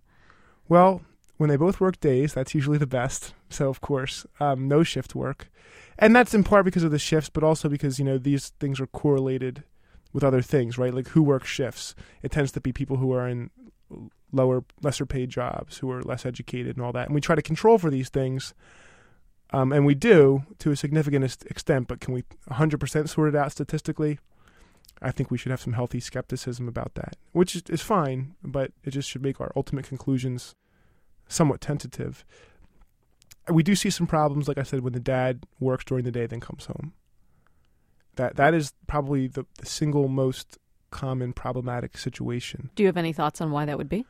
Well, 0.68 1.02
when 1.38 1.50
they 1.50 1.56
both 1.56 1.80
work 1.80 2.00
days, 2.00 2.34
that's 2.34 2.54
usually 2.54 2.78
the 2.78 2.86
best. 2.86 3.34
So, 3.50 3.70
of 3.70 3.82
course, 3.82 4.28
um, 4.40 4.68
no 4.68 4.84
shift 4.84 5.16
work. 5.16 5.50
And 5.98 6.16
that's 6.16 6.34
in 6.34 6.44
part 6.44 6.66
because 6.66 6.84
of 6.84 6.92
the 6.92 7.00
shifts, 7.00 7.30
but 7.30 7.44
also 7.44 7.68
because, 7.68 7.98
you 7.98 8.06
know, 8.06 8.18
these 8.18 8.50
things 8.60 8.80
are 8.80 8.88
correlated 8.88 9.64
with 10.14 10.24
other 10.24 10.42
things, 10.42 10.78
right? 10.78 10.94
Like 10.94 11.10
who 11.10 11.24
works 11.24 11.50
shifts? 11.50 11.96
It 12.22 12.32
tends 12.32 12.52
to 12.54 12.62
be 12.62 12.72
people 12.72 12.98
who 12.98 13.12
are 13.14 13.28
in 13.28 13.50
lower, 14.32 14.64
lesser 14.82 15.06
paid 15.06 15.30
jobs, 15.30 15.80
who 15.80 15.92
are 15.92 16.02
less 16.04 16.26
educated 16.26 16.78
and 16.78 16.86
all 16.86 16.92
that. 16.94 17.08
And 17.08 17.16
we 17.16 17.22
try 17.22 17.36
to 17.36 17.42
control 17.42 17.78
for 17.78 17.90
these 17.90 18.10
things. 18.10 18.54
Um, 19.52 19.72
and 19.72 19.86
we 19.86 19.96
do 19.96 20.44
to 20.60 20.72
a 20.72 20.76
significant 20.76 21.24
extent, 21.24 21.88
but 21.88 22.00
can 22.00 22.14
we 22.14 22.24
100% 22.52 23.10
sort 23.10 23.30
it 23.30 23.36
out 23.36 23.52
statistically? 23.52 24.20
I 25.02 25.12
think 25.12 25.32
we 25.32 25.38
should 25.38 25.52
have 25.52 25.62
some 25.62 25.74
healthy 25.74 26.00
skepticism 26.00 26.68
about 26.68 26.96
that, 26.96 27.16
which 27.32 27.56
is, 27.56 27.64
is 27.70 27.82
fine, 27.82 28.36
but 28.44 28.72
it 28.84 28.92
just 28.92 29.10
should 29.10 29.24
make 29.24 29.40
our 29.40 29.52
ultimate 29.56 29.88
conclusions 29.88 30.56
somewhat 31.28 31.62
tentative. 31.62 32.26
We 33.48 33.64
do 33.64 33.76
see 33.76 33.90
some 33.90 34.08
problems, 34.08 34.48
like 34.48 34.58
I 34.58 34.64
said, 34.64 34.82
when 34.82 34.94
the 34.94 35.00
dad 35.00 35.46
works 35.60 35.86
during 35.86 36.04
the 36.04 36.12
day, 36.12 36.26
then 36.26 36.40
comes 36.40 36.66
home. 36.66 36.94
That 38.16 38.36
that 38.36 38.54
is 38.54 38.74
probably 38.88 39.28
the, 39.28 39.46
the 39.58 39.66
single 39.66 40.10
most 40.10 40.58
common 40.92 41.34
problematic 41.34 41.98
situation. 41.98 42.70
Do 42.76 42.84
you 42.84 42.88
have 42.88 42.98
any 42.98 43.14
thoughts 43.14 43.40
on 43.40 43.52
why 43.52 43.66
that 43.66 43.78
would 43.78 43.90
be? 43.90 44.06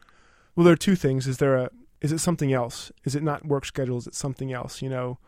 Well, 0.55 0.63
there 0.63 0.73
are 0.73 0.77
two 0.77 0.95
things. 0.95 1.27
Is 1.27 1.37
there 1.37 1.55
a 1.55 1.69
is 2.01 2.11
it 2.11 2.19
something 2.19 2.53
else? 2.53 2.91
Is 3.03 3.15
it 3.15 3.23
not 3.23 3.45
work 3.45 3.65
schedule? 3.65 3.97
Is 3.97 4.07
it 4.07 4.15
something 4.15 4.53
else? 4.53 4.81
You 4.81 4.89
know, 4.89 5.19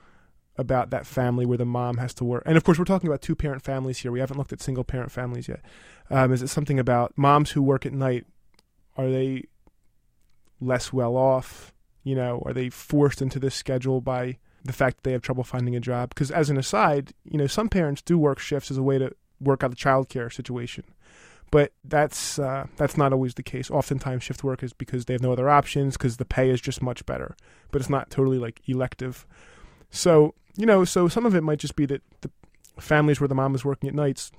about 0.58 0.90
that 0.92 1.06
family 1.06 1.46
where 1.46 1.58
the 1.58 1.66
mom 1.66 1.98
has 1.98 2.14
to 2.16 2.24
work. 2.24 2.44
And 2.46 2.58
of 2.58 2.64
course, 2.64 2.78
we're 2.78 2.86
talking 2.86 3.10
about 3.10 3.22
two 3.22 3.36
parent 3.36 3.64
families 3.64 4.00
here. 4.00 4.12
We 4.12 4.20
haven't 4.20 4.38
looked 4.38 4.54
at 4.54 4.62
single 4.62 4.84
parent 4.84 5.12
families 5.12 5.48
yet. 5.48 5.62
Um, 6.10 6.32
is 6.32 6.42
it 6.42 6.50
something 6.50 6.80
about 6.80 7.14
moms 7.18 7.52
who 7.52 7.62
work 7.62 7.86
at 7.86 7.94
night? 7.94 8.26
Are 8.98 9.10
they 9.10 9.46
less 10.60 10.92
well 10.92 11.16
off? 11.16 11.74
You 12.04 12.16
know, 12.16 12.42
are 12.46 12.54
they 12.54 12.70
forced 12.70 13.22
into 13.22 13.40
this 13.40 13.56
schedule 13.56 14.02
by 14.02 14.38
the 14.64 14.74
fact 14.74 14.98
that 14.98 15.04
they 15.04 15.14
have 15.14 15.22
trouble 15.22 15.44
finding 15.44 15.76
a 15.76 15.80
job? 15.80 16.10
Because 16.10 16.32
as 16.32 16.50
an 16.50 16.58
aside, 16.58 17.14
you 17.24 17.38
know, 17.38 17.48
some 17.48 17.70
parents 17.70 18.02
do 18.02 18.18
work 18.18 18.40
shifts 18.40 18.72
as 18.72 18.78
a 18.78 18.84
way 18.84 18.98
to 18.98 19.16
work 19.40 19.64
out 19.64 19.72
the 19.72 19.76
childcare 19.76 20.32
situation. 20.32 20.84
But 21.52 21.74
that's 21.84 22.40
uh, 22.40 22.68
that's 22.78 22.98
not 22.98 23.12
always 23.12 23.34
the 23.34 23.44
case. 23.44 23.70
Oftentimes, 23.70 24.24
shift 24.24 24.44
work 24.44 24.64
is 24.64 24.72
because 24.72 25.06
they 25.06 25.14
have 25.14 25.22
no 25.22 25.34
other 25.34 25.50
options 25.50 25.98
because 25.98 26.18
the 26.18 26.26
pay 26.26 26.50
is 26.50 26.62
just 26.62 26.82
much 26.82 27.06
better. 27.06 27.36
But 27.72 27.82
it's 27.82 27.90
not 27.90 28.10
totally 28.10 28.38
like 28.38 28.62
elective. 28.68 29.28
So 29.90 30.34
you 30.56 30.66
know, 30.66 30.86
so 30.86 31.08
some 31.08 31.26
of 31.26 31.36
it 31.36 31.42
might 31.42 31.60
just 31.60 31.76
be 31.76 31.86
that 31.88 32.02
the 32.22 32.32
families 32.80 33.20
where 33.20 33.28
the 33.28 33.36
mom 33.36 33.54
is 33.54 33.66
working 33.66 33.90
at 33.90 33.96
nights 33.96 34.32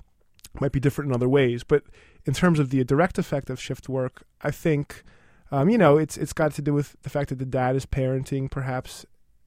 might 0.59 0.71
be 0.71 0.79
different 0.79 1.09
in 1.09 1.15
other 1.15 1.29
ways. 1.29 1.63
But 1.63 1.83
in 2.25 2.33
terms 2.33 2.59
of 2.59 2.69
the 2.69 2.83
direct 2.83 3.17
effect 3.17 3.49
of 3.49 3.59
shift 3.59 3.89
work, 3.89 4.23
I 4.41 4.51
think 4.51 5.03
um, 5.51 5.69
you 5.69 5.77
know 5.77 5.97
it's 5.97 6.17
it's 6.17 6.33
got 6.33 6.53
to 6.53 6.61
do 6.61 6.73
with 6.73 6.95
the 7.03 7.09
fact 7.09 7.29
that 7.29 7.39
the 7.39 7.45
dad 7.45 7.75
is 7.75 7.85
parenting, 7.85 8.49
perhaps, 8.49 9.05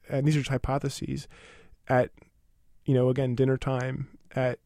and 0.08 0.26
these 0.26 0.36
are 0.36 0.40
just 0.40 0.50
hypotheses. 0.50 1.26
At 1.88 2.10
you 2.84 2.94
know, 2.94 3.08
again, 3.08 3.34
dinner 3.34 3.56
time, 3.56 4.08
at 4.34 4.60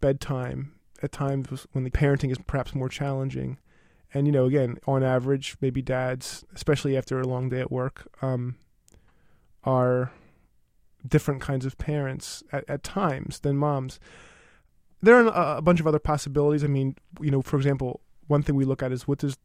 bedtime, 0.00 0.73
at 1.04 1.12
times 1.12 1.66
when 1.72 1.84
the 1.84 1.90
parenting 1.90 2.32
is 2.32 2.38
perhaps 2.46 2.74
more 2.74 2.88
challenging. 2.88 3.58
And 4.12 4.26
you 4.26 4.32
know, 4.32 4.46
again, 4.46 4.78
on 4.86 5.02
average, 5.02 5.56
maybe 5.60 5.82
dads, 5.82 6.44
especially 6.54 6.96
after 6.96 7.20
a 7.20 7.26
long 7.26 7.48
day 7.48 7.60
at 7.60 7.70
work, 7.70 8.08
um, 8.22 8.56
are 9.64 10.12
different 11.06 11.40
kinds 11.40 11.66
of 11.66 11.76
parents 11.78 12.42
at, 12.52 12.64
at 12.68 12.82
times 12.82 13.40
than 13.40 13.56
moms. 13.56 14.00
There 15.02 15.16
are 15.16 15.56
a, 15.58 15.62
bunch 15.62 15.80
of 15.80 15.86
other 15.86 15.98
possibilities. 15.98 16.64
I 16.64 16.68
mean, 16.68 16.96
you 17.20 17.30
know, 17.30 17.42
for 17.42 17.56
example, 17.56 18.00
one 18.26 18.42
thing 18.42 18.54
we 18.54 18.64
look 18.64 18.82
at 18.82 18.92
is 18.92 19.06
what 19.06 19.18
does 19.18 19.36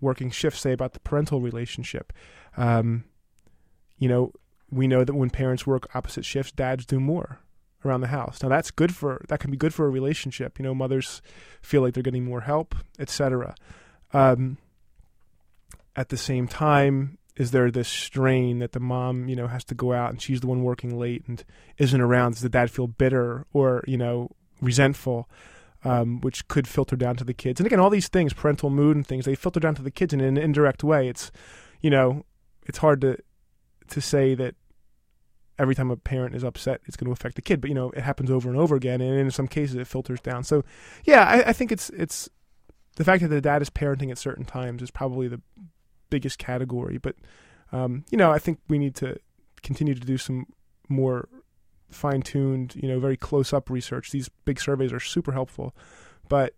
working 0.00 0.30
shifts 0.30 0.60
say 0.60 0.72
about 0.72 0.92
the 0.92 1.00
parental 1.00 1.40
relationship. 1.40 2.12
Um, 2.56 3.04
you 3.98 4.08
know, 4.08 4.32
we 4.70 4.86
know 4.86 5.04
that 5.04 5.14
when 5.14 5.30
parents 5.30 5.66
work 5.66 5.88
opposite 5.94 6.24
shifts, 6.24 6.52
dads 6.52 6.86
do 6.86 7.00
more 7.00 7.40
around 7.84 8.00
the 8.00 8.08
house. 8.08 8.42
Now 8.42 8.48
that's 8.48 8.70
good 8.70 8.94
for 8.94 9.24
that 9.28 9.40
can 9.40 9.50
be 9.50 9.56
good 9.56 9.74
for 9.74 9.86
a 9.86 9.90
relationship. 9.90 10.58
You 10.58 10.64
know, 10.64 10.74
mothers 10.74 11.22
feel 11.60 11.82
like 11.82 11.94
they're 11.94 12.02
getting 12.02 12.24
more 12.24 12.42
help, 12.42 12.74
etc. 12.98 13.54
Um, 14.12 14.58
at 15.96 16.08
the 16.08 16.16
same 16.16 16.48
time, 16.48 17.18
is 17.36 17.50
there 17.50 17.70
this 17.70 17.88
strain 17.88 18.58
that 18.58 18.72
the 18.72 18.80
mom, 18.80 19.28
you 19.28 19.36
know, 19.36 19.46
has 19.46 19.64
to 19.64 19.74
go 19.74 19.92
out 19.92 20.10
and 20.10 20.20
she's 20.20 20.40
the 20.40 20.46
one 20.46 20.62
working 20.62 20.98
late 20.98 21.24
and 21.26 21.44
isn't 21.78 22.00
around? 22.00 22.32
Does 22.32 22.42
the 22.42 22.48
dad 22.48 22.70
feel 22.70 22.86
bitter 22.86 23.46
or 23.52 23.84
you 23.86 23.96
know 23.96 24.30
resentful? 24.60 25.28
Um, 25.84 26.20
which 26.20 26.46
could 26.46 26.68
filter 26.68 26.94
down 26.94 27.16
to 27.16 27.24
the 27.24 27.34
kids. 27.34 27.58
And 27.58 27.66
again, 27.66 27.80
all 27.80 27.90
these 27.90 28.06
things, 28.06 28.32
parental 28.32 28.70
mood 28.70 28.94
and 28.94 29.04
things, 29.04 29.24
they 29.24 29.34
filter 29.34 29.58
down 29.58 29.74
to 29.74 29.82
the 29.82 29.90
kids 29.90 30.14
in 30.14 30.20
an 30.20 30.36
indirect 30.36 30.84
way. 30.84 31.08
It's, 31.08 31.32
you 31.80 31.90
know, 31.90 32.24
it's 32.68 32.78
hard 32.78 33.00
to 33.00 33.18
to 33.88 34.00
say 34.00 34.34
that 34.34 34.54
every 35.62 35.76
time 35.76 35.90
a 35.90 35.96
parent 35.96 36.34
is 36.34 36.42
upset, 36.42 36.80
it's 36.86 36.96
going 36.96 37.06
to 37.06 37.12
affect 37.12 37.36
the 37.36 37.42
kid. 37.42 37.60
But 37.60 37.68
you 37.70 37.74
know, 37.74 37.90
it 37.90 38.02
happens 38.02 38.30
over 38.30 38.50
and 38.50 38.58
over 38.58 38.74
again, 38.74 39.00
and 39.00 39.18
in 39.18 39.30
some 39.30 39.46
cases, 39.46 39.76
it 39.76 39.86
filters 39.86 40.20
down. 40.20 40.42
So, 40.42 40.64
yeah, 41.04 41.22
I, 41.22 41.50
I 41.50 41.52
think 41.52 41.70
it's 41.70 41.88
it's 41.90 42.28
the 42.96 43.04
fact 43.04 43.22
that 43.22 43.28
the 43.28 43.40
dad 43.40 43.62
is 43.62 43.70
parenting 43.70 44.10
at 44.10 44.18
certain 44.18 44.44
times 44.44 44.82
is 44.82 44.90
probably 44.90 45.28
the 45.28 45.40
biggest 46.10 46.38
category. 46.38 46.98
But 46.98 47.14
um, 47.70 48.04
you 48.10 48.18
know, 48.18 48.32
I 48.32 48.38
think 48.38 48.58
we 48.68 48.78
need 48.78 48.96
to 48.96 49.16
continue 49.62 49.94
to 49.94 50.00
do 50.00 50.18
some 50.18 50.46
more 50.88 51.28
fine-tuned, 51.90 52.74
you 52.74 52.88
know, 52.88 52.98
very 52.98 53.16
close-up 53.16 53.70
research. 53.70 54.10
These 54.10 54.28
big 54.44 54.60
surveys 54.60 54.92
are 54.92 55.00
super 55.00 55.32
helpful, 55.32 55.74
but 56.28 56.54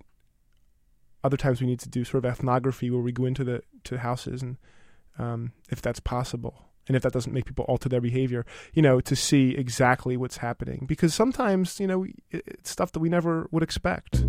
other 1.23 1.37
times 1.37 1.61
we 1.61 1.67
need 1.67 1.81
to 1.81 1.89
do 1.89 2.05
sort 2.05 2.25
of 2.25 2.31
ethnography 2.31 2.91
where 2.91 3.03
we 3.03 3.13
go 3.13 3.25
into 3.25 3.45
the 3.45 3.63
to 3.85 3.99
houses 3.99 4.43
and 4.43 4.57
um, 5.19 5.53
if 5.71 5.81
that's 5.83 6.01
possible 6.01 6.69
and 6.89 6.97
if 6.97 7.03
that 7.03 7.13
doesn't 7.13 7.33
make 7.33 7.45
people 7.47 7.65
alter 7.67 7.89
their 7.89 8.01
behavior, 8.01 8.45
you 8.73 8.83
know, 8.83 9.01
to 9.01 9.17
see 9.17 9.51
exactly 9.51 10.17
what's 10.17 10.39
happening. 10.39 10.85
Because 10.87 11.15
sometimes, 11.15 11.81
you 11.81 11.87
know, 11.87 12.07
it's 12.31 12.71
stuff 12.71 12.93
that 12.93 13.01
we 13.01 13.09
never 13.09 13.49
would 13.51 13.63
expect. 13.63 14.25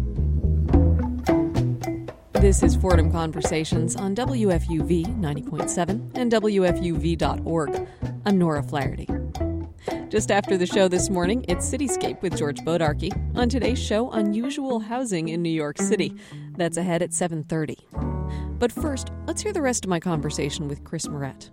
This 2.34 2.62
is 2.62 2.76
Fordham 2.76 3.12
Conversations 3.12 3.96
on 3.96 4.16
WFUV 4.16 5.06
90.7 5.20 6.12
and 6.16 6.32
WFUV.org. 6.32 7.88
I'm 8.26 8.38
Nora 8.38 8.62
Flaherty. 8.62 9.08
Just 10.10 10.30
after 10.32 10.56
the 10.56 10.68
show 10.68 10.88
this 10.88 11.10
morning, 11.10 11.44
it's 11.48 11.68
Cityscape 11.68 12.22
with 12.22 12.38
George 12.38 12.60
Bodarky. 12.60 13.12
On 13.36 13.50
today's 13.50 13.84
show, 13.84 14.12
unusual 14.12 14.80
housing 14.80 15.30
in 15.30 15.42
New 15.42 15.50
York 15.50 15.80
City. 15.80 16.16
That's 16.56 16.78
ahead 16.78 17.02
at 17.02 17.12
7:30. 17.12 17.78
But 18.60 18.72
first, 18.72 19.12
let's 19.26 19.42
hear 19.42 19.52
the 19.52 19.62
rest 19.62 19.84
of 19.84 19.90
my 19.90 20.00
conversation 20.00 20.68
with 20.68 20.84
Chris 20.84 21.08
Moret. 21.10 21.50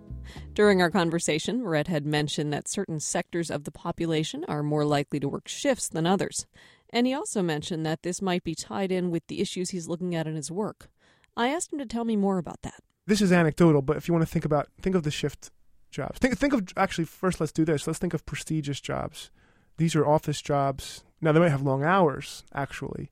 During 0.53 0.81
our 0.81 0.91
conversation, 0.91 1.61
Moret 1.61 1.87
had 1.87 2.05
mentioned 2.05 2.53
that 2.53 2.67
certain 2.67 2.99
sectors 2.99 3.49
of 3.51 3.63
the 3.63 3.71
population 3.71 4.45
are 4.47 4.63
more 4.63 4.85
likely 4.85 5.19
to 5.19 5.29
work 5.29 5.47
shifts 5.47 5.87
than 5.87 6.05
others. 6.05 6.45
And 6.89 7.07
he 7.07 7.13
also 7.13 7.41
mentioned 7.41 7.85
that 7.85 8.03
this 8.03 8.21
might 8.21 8.43
be 8.43 8.55
tied 8.55 8.91
in 8.91 9.09
with 9.09 9.25
the 9.27 9.41
issues 9.41 9.71
he's 9.71 9.87
looking 9.87 10.13
at 10.15 10.27
in 10.27 10.35
his 10.35 10.51
work. 10.51 10.89
I 11.35 11.47
asked 11.49 11.73
him 11.73 11.79
to 11.79 11.85
tell 11.85 12.05
me 12.05 12.15
more 12.15 12.37
about 12.37 12.61
that. 12.61 12.81
this 13.07 13.21
is 13.21 13.31
anecdotal, 13.31 13.81
but 13.81 13.97
if 13.97 14.07
you 14.07 14.13
want 14.13 14.25
to 14.25 14.31
think 14.31 14.45
about 14.45 14.67
think 14.81 14.95
of 14.95 15.03
the 15.03 15.11
shift 15.11 15.49
jobs. 15.93 16.19
Think 16.19 16.37
think 16.37 16.53
of 16.53 16.67
actually 16.75 17.05
first. 17.05 17.39
Let's 17.39 17.53
do 17.53 17.63
this. 17.63 17.87
Let's 17.87 17.99
think 17.99 18.13
of 18.13 18.25
prestigious 18.25 18.81
jobs. 18.81 19.31
These 19.77 19.95
are 19.95 20.05
office 20.05 20.41
jobs. 20.41 21.03
Now 21.21 21.31
they 21.31 21.39
might 21.39 21.49
have 21.49 21.61
long 21.61 21.83
hours 21.83 22.43
actually, 22.53 23.09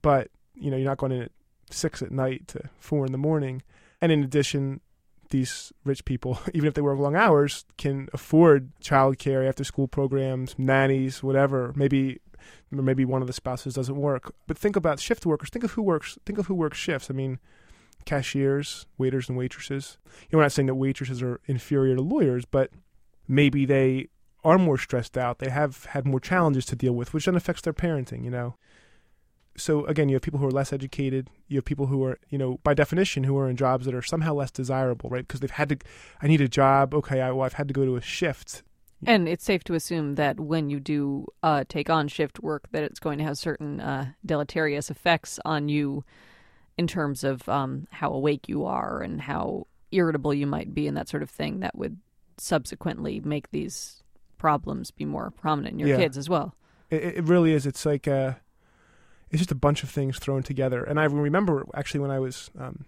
but 0.00 0.28
you 0.54 0.70
know 0.70 0.76
you're 0.76 0.88
not 0.88 0.98
going 0.98 1.12
in 1.12 1.22
at 1.22 1.32
six 1.70 2.02
at 2.02 2.12
night 2.12 2.46
to 2.48 2.70
four 2.78 3.04
in 3.04 3.12
the 3.12 3.18
morning. 3.18 3.62
And 4.00 4.12
in 4.12 4.22
addition, 4.22 4.80
these 5.32 5.72
rich 5.84 6.04
people, 6.04 6.38
even 6.54 6.68
if 6.68 6.74
they 6.74 6.80
work 6.80 6.98
long 6.98 7.16
hours, 7.16 7.64
can 7.76 8.08
afford 8.12 8.70
childcare, 8.80 9.46
after 9.46 9.64
school 9.64 9.88
programs, 9.88 10.54
nannies, 10.56 11.22
whatever. 11.22 11.72
Maybe 11.74 12.20
maybe 12.70 13.04
one 13.04 13.20
of 13.20 13.26
the 13.26 13.32
spouses 13.32 13.74
doesn't 13.74 13.96
work. 13.96 14.34
But 14.46 14.56
think 14.56 14.76
about 14.76 14.98
shift 14.98 15.26
workers. 15.26 15.50
Think 15.50 15.64
of 15.64 15.72
who 15.72 15.82
works. 15.82 16.18
Think 16.24 16.38
of 16.38 16.46
who 16.46 16.54
works 16.54 16.78
shifts. 16.78 17.10
I 17.10 17.14
mean, 17.14 17.38
cashiers, 18.04 18.86
waiters, 18.98 19.28
and 19.28 19.36
waitresses. 19.36 19.98
You 20.22 20.28
know, 20.32 20.38
we're 20.38 20.44
not 20.44 20.52
saying 20.52 20.66
that 20.66 20.74
waitresses 20.76 21.22
are 21.22 21.40
inferior 21.46 21.96
to 21.96 22.02
lawyers, 22.02 22.44
but 22.44 22.70
maybe 23.28 23.66
they 23.66 24.08
are 24.44 24.58
more 24.58 24.78
stressed 24.78 25.18
out. 25.18 25.38
They 25.38 25.50
have 25.50 25.84
had 25.86 26.06
more 26.06 26.20
challenges 26.20 26.64
to 26.66 26.76
deal 26.76 26.94
with, 26.94 27.12
which 27.12 27.26
then 27.26 27.36
affects 27.36 27.62
their 27.62 27.74
parenting. 27.74 28.24
You 28.24 28.30
know. 28.30 28.54
So 29.56 29.84
again, 29.86 30.08
you 30.08 30.14
have 30.16 30.22
people 30.22 30.40
who 30.40 30.46
are 30.46 30.50
less 30.50 30.72
educated. 30.72 31.28
You 31.48 31.58
have 31.58 31.64
people 31.64 31.86
who 31.86 32.02
are, 32.04 32.18
you 32.30 32.38
know, 32.38 32.58
by 32.64 32.72
definition, 32.74 33.24
who 33.24 33.36
are 33.38 33.48
in 33.50 33.56
jobs 33.56 33.84
that 33.86 33.94
are 33.94 34.02
somehow 34.02 34.32
less 34.34 34.50
desirable, 34.50 35.10
right? 35.10 35.26
Because 35.26 35.40
they've 35.40 35.50
had 35.50 35.68
to. 35.68 35.78
I 36.22 36.26
need 36.28 36.40
a 36.40 36.48
job. 36.48 36.94
Okay, 36.94 37.20
I, 37.20 37.30
well, 37.32 37.44
I've 37.44 37.52
had 37.54 37.68
to 37.68 37.74
go 37.74 37.84
to 37.84 37.96
a 37.96 38.00
shift. 38.00 38.62
And 39.04 39.28
it's 39.28 39.44
safe 39.44 39.64
to 39.64 39.74
assume 39.74 40.14
that 40.14 40.38
when 40.38 40.70
you 40.70 40.78
do 40.78 41.26
uh, 41.42 41.64
take 41.68 41.90
on 41.90 42.06
shift 42.08 42.40
work, 42.40 42.68
that 42.70 42.84
it's 42.84 43.00
going 43.00 43.18
to 43.18 43.24
have 43.24 43.36
certain 43.36 43.80
uh, 43.80 44.12
deleterious 44.24 44.90
effects 44.90 45.40
on 45.44 45.68
you 45.68 46.04
in 46.78 46.86
terms 46.86 47.24
of 47.24 47.46
um, 47.48 47.88
how 47.90 48.12
awake 48.12 48.48
you 48.48 48.64
are 48.64 49.02
and 49.02 49.20
how 49.20 49.66
irritable 49.90 50.32
you 50.32 50.46
might 50.46 50.72
be 50.72 50.86
and 50.86 50.96
that 50.96 51.08
sort 51.08 51.22
of 51.22 51.28
thing. 51.30 51.60
That 51.60 51.76
would 51.76 51.98
subsequently 52.38 53.20
make 53.20 53.50
these 53.50 54.02
problems 54.38 54.90
be 54.90 55.04
more 55.04 55.30
prominent 55.30 55.74
in 55.74 55.78
your 55.80 55.88
Yeah. 55.90 55.96
kids 55.98 56.16
as 56.16 56.28
well. 56.28 56.54
It, 56.90 57.02
it 57.02 57.24
really 57.24 57.52
is. 57.52 57.66
It's 57.66 57.84
like 57.84 58.06
uh 58.08 58.34
it's 59.32 59.40
just 59.40 59.50
a 59.50 59.56
bunch 59.56 59.82
of 59.82 59.88
things 59.90 60.18
thrown 60.18 60.42
together. 60.42 60.84
And 60.84 61.00
I 61.00 61.04
remember 61.04 61.64
actually 61.74 62.00
when 62.00 62.10
I 62.10 62.20
was, 62.20 62.50
um, 62.58 62.84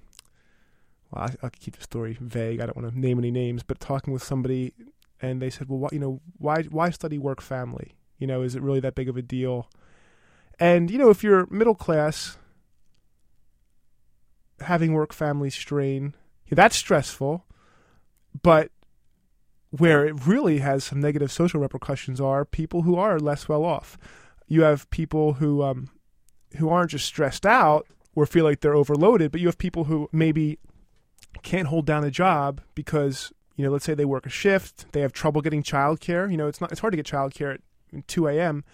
well, 1.10 1.24
I, 1.24 1.34
I'll 1.42 1.50
keep 1.50 1.76
the 1.76 1.82
story 1.82 2.18
vague. 2.20 2.60
I 2.60 2.66
don't 2.66 2.76
want 2.76 2.92
to 2.92 2.98
name 2.98 3.18
any 3.18 3.30
names, 3.30 3.62
but 3.62 3.80
talking 3.80 4.12
with 4.12 4.22
somebody, 4.22 4.74
and 5.22 5.40
they 5.40 5.48
said, 5.48 5.68
well, 5.70 5.88
you 5.90 5.98
know, 5.98 6.20
why 6.36 6.64
why 6.64 6.90
study 6.90 7.16
work 7.18 7.40
family? 7.40 7.94
You 8.18 8.26
know, 8.26 8.42
is 8.42 8.54
it 8.54 8.62
really 8.62 8.80
that 8.80 8.94
big 8.94 9.08
of 9.08 9.16
a 9.16 9.22
deal? 9.22 9.70
And 10.60 10.90
you 10.90 10.98
know, 10.98 11.08
if 11.08 11.24
you're 11.24 11.46
middle 11.50 11.74
class, 11.74 12.36
having 14.60 14.92
work 14.92 15.14
family 15.14 15.48
strain, 15.48 16.14
that's 16.50 16.76
stressful. 16.76 17.46
But 18.42 18.70
where 19.70 20.04
it 20.04 20.26
really 20.26 20.58
has 20.58 20.84
some 20.84 21.00
negative 21.00 21.32
social 21.32 21.60
repercussions 21.60 22.20
are 22.20 22.44
people 22.44 22.82
who 22.82 22.96
are 22.96 23.18
less 23.18 23.48
well 23.48 23.64
off. 23.64 23.96
You 24.46 24.62
have 24.62 24.90
people 24.90 25.34
who 25.34 25.62
um, 25.62 25.88
who 26.56 26.68
aren't 26.68 26.90
just 26.90 27.06
stressed 27.06 27.46
out 27.46 27.86
or 28.14 28.26
feel 28.26 28.44
like 28.44 28.60
they're 28.60 28.74
overloaded, 28.74 29.32
but 29.32 29.40
you 29.40 29.46
have 29.48 29.58
people 29.58 29.84
who 29.84 30.08
maybe 30.12 30.58
can't 31.42 31.68
hold 31.68 31.86
down 31.86 32.04
a 32.04 32.10
job 32.10 32.60
because 32.74 33.32
you 33.56 33.64
know, 33.64 33.70
let's 33.70 33.84
say 33.84 33.94
they 33.94 34.04
work 34.04 34.26
a 34.26 34.30
shift, 34.30 34.90
they 34.92 35.00
have 35.00 35.12
trouble 35.12 35.40
getting 35.40 35.62
childcare. 35.62 36.30
You 36.30 36.36
know, 36.36 36.48
it's 36.48 36.60
not 36.60 36.72
it's 36.72 36.80
hard 36.80 36.92
to 36.92 36.96
get 36.96 37.06
childcare 37.06 37.54
at 37.54 38.08
2 38.08 38.28
a.m. 38.28 38.64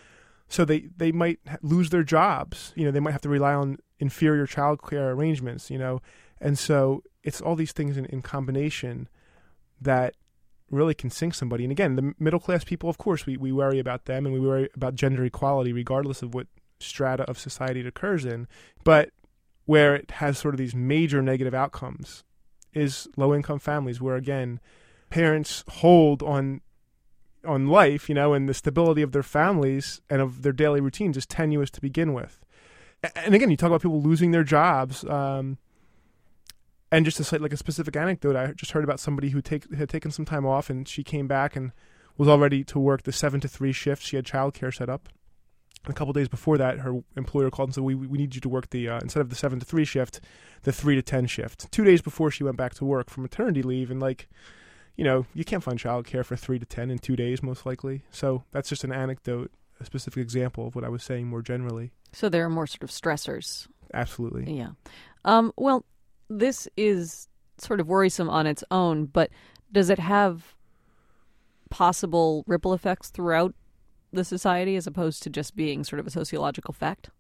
So 0.49 0.65
they 0.65 0.89
they 0.97 1.13
might 1.13 1.39
lose 1.63 1.91
their 1.91 2.03
jobs. 2.03 2.73
You 2.77 2.85
know, 2.85 2.91
they 2.91 3.01
might 3.01 3.13
have 3.13 3.21
to 3.23 3.29
rely 3.29 3.55
on 3.55 3.79
inferior 3.99 4.47
childcare 4.47 5.13
arrangements. 5.13 5.71
You 5.71 5.79
know, 5.79 6.01
and 6.41 6.59
so 6.59 7.03
it's 7.23 7.41
all 7.41 7.57
these 7.57 7.73
things 7.73 7.97
in, 7.97 8.07
in 8.07 8.23
combination 8.23 9.09
that 9.81 10.15
really 10.71 10.95
can 10.95 11.11
sink 11.11 11.35
somebody. 11.35 11.65
And 11.65 11.73
again, 11.73 11.97
the 11.97 12.15
middle 12.19 12.41
class 12.41 12.65
people, 12.65 12.89
of 12.89 12.97
course, 12.97 13.27
we, 13.27 13.37
we 13.37 13.53
worry 13.53 13.79
about 13.79 14.05
them 14.05 14.25
and 14.25 14.33
we 14.33 14.41
worry 14.41 14.69
about 14.75 14.95
gender 14.95 15.25
equality 15.25 15.73
regardless 15.73 16.23
of 16.23 16.33
what 16.33 16.47
strata 16.81 17.25
of 17.25 17.39
society 17.39 17.81
it 17.81 17.87
occurs 17.87 18.25
in. 18.25 18.49
But 18.85 19.11
where 19.67 19.95
it 19.95 20.11
has 20.13 20.39
sort 20.39 20.55
of 20.55 20.59
these 20.59 20.75
major 20.75 21.23
negative 21.23 21.55
outcomes 21.55 22.25
is 22.73 23.09
low 23.17 23.35
income 23.35 23.59
families 23.59 24.01
where 24.01 24.17
again 24.17 24.61
parents 25.11 25.65
hold 25.69 26.23
on 26.23 26.61
on 27.45 27.69
life, 27.69 28.09
you 28.09 28.15
know, 28.15 28.35
and 28.35 28.49
the 28.49 28.55
stability 28.55 29.03
of 29.03 29.13
their 29.13 29.23
families 29.23 30.01
and 30.11 30.21
of 30.21 30.43
their 30.43 30.53
daily 30.53 30.81
routines 30.81 31.17
is 31.17 31.27
tenuous 31.27 31.71
to 31.71 31.81
begin 31.81 32.13
with. 32.13 32.39
And 33.17 33.35
again, 33.35 33.51
you 33.51 33.57
talk 33.57 33.69
about 33.69 33.83
people 33.83 34.03
losing 34.03 34.31
their 34.31 34.45
jobs. 34.45 35.05
Um, 35.05 35.57
and 36.93 37.05
just 37.05 37.17
to 37.17 37.25
cite 37.25 37.41
like 37.41 37.53
a 37.53 37.57
specific 37.57 37.97
anecdote, 37.97 38.37
I 38.37 38.49
just 38.53 38.73
heard 38.73 38.85
about 38.85 39.01
somebody 39.01 39.31
who 39.31 39.41
take, 39.41 39.73
had 39.75 39.89
taken 39.89 40.11
some 40.11 40.25
time 40.25 40.45
off, 40.45 40.69
and 40.69 40.87
she 40.87 41.03
came 41.03 41.27
back 41.27 41.57
and 41.57 41.73
was 42.19 42.29
all 42.29 42.39
ready 42.39 42.63
to 42.65 42.79
work 42.79 43.05
the 43.05 43.13
seven 43.13 43.41
to 43.41 43.49
three 43.49 43.73
shift. 43.73 44.03
She 44.03 44.17
had 44.17 44.27
childcare 44.27 44.75
set 44.75 44.91
up. 44.91 45.09
A 45.89 45.93
couple 45.95 46.13
days 46.13 46.29
before 46.29 46.59
that, 46.59 46.81
her 46.81 47.01
employer 47.17 47.51
called 47.51 47.69
and 47.69 47.75
said, 47.75 47.85
"We 47.85 47.95
we 47.95 48.19
need 48.19 48.35
you 48.35 48.41
to 48.43 48.49
work 48.49 48.71
the 48.71 48.89
uh, 48.89 49.01
instead 49.01 49.21
of 49.21 49.31
the 49.31 49.37
seven 49.37 49.59
to 49.61 49.67
three 49.67 49.85
shift, 49.85 50.21
the 50.63 50.73
three 50.73 50.95
to 50.95 51.03
ten 51.03 51.27
shift." 51.27 51.73
Two 51.73 51.85
days 51.85 52.03
before 52.03 52.31
she 52.31 52.45
went 52.45 52.57
back 52.57 52.75
to 52.75 52.85
work 52.85 53.09
for 53.09 53.23
maternity 53.23 53.63
leave, 53.63 53.91
and 53.91 54.01
like, 54.01 54.29
you 54.97 55.05
know, 55.05 55.25
you 55.35 55.45
can't 55.45 55.63
find 55.63 55.79
childcare 55.79 56.25
for 56.25 56.37
three 56.37 56.59
to 56.59 56.67
ten 56.67 56.91
in 56.91 56.99
two 56.99 57.17
days, 57.17 57.43
most 57.43 57.65
likely. 57.65 58.03
So 58.11 58.45
that's 58.53 58.69
just 58.69 58.85
an 58.85 58.93
anecdote, 58.93 59.51
a 59.81 59.85
specific 59.87 60.21
example 60.21 60.67
of 60.67 60.75
what 60.75 60.85
I 60.85 60.91
was 60.91 61.03
saying 61.03 61.29
more 61.29 61.41
generally. 61.41 61.93
So 62.13 62.29
there 62.29 62.45
are 62.45 62.51
more 62.51 62.67
sort 62.67 62.83
of 62.83 62.91
stressors 62.91 63.67
Absolutely. 63.95 64.57
Yeah. 64.57 64.71
Um, 65.25 65.53
well, 65.57 65.85
this 66.29 66.69
is 66.77 67.29
sort 67.59 67.81
of 67.81 67.89
worrisome 67.89 68.31
on 68.31 68.47
its 68.47 68.65
own, 68.71 69.07
but 69.07 69.31
does 69.73 69.91
it 69.91 69.99
have 69.99 70.55
possible 71.69 72.45
ripple 72.47 72.73
effects 72.73 73.11
throughout 73.11 73.55
the 74.13 74.25
society 74.25 74.77
as 74.77 74.87
opposed 74.87 75.23
to 75.23 75.31
just 75.31 75.57
being 75.57 75.85
sort 75.85 76.01
of 76.01 76.07
a 76.07 76.11
sociological 76.11 76.75
fact? 76.75 77.11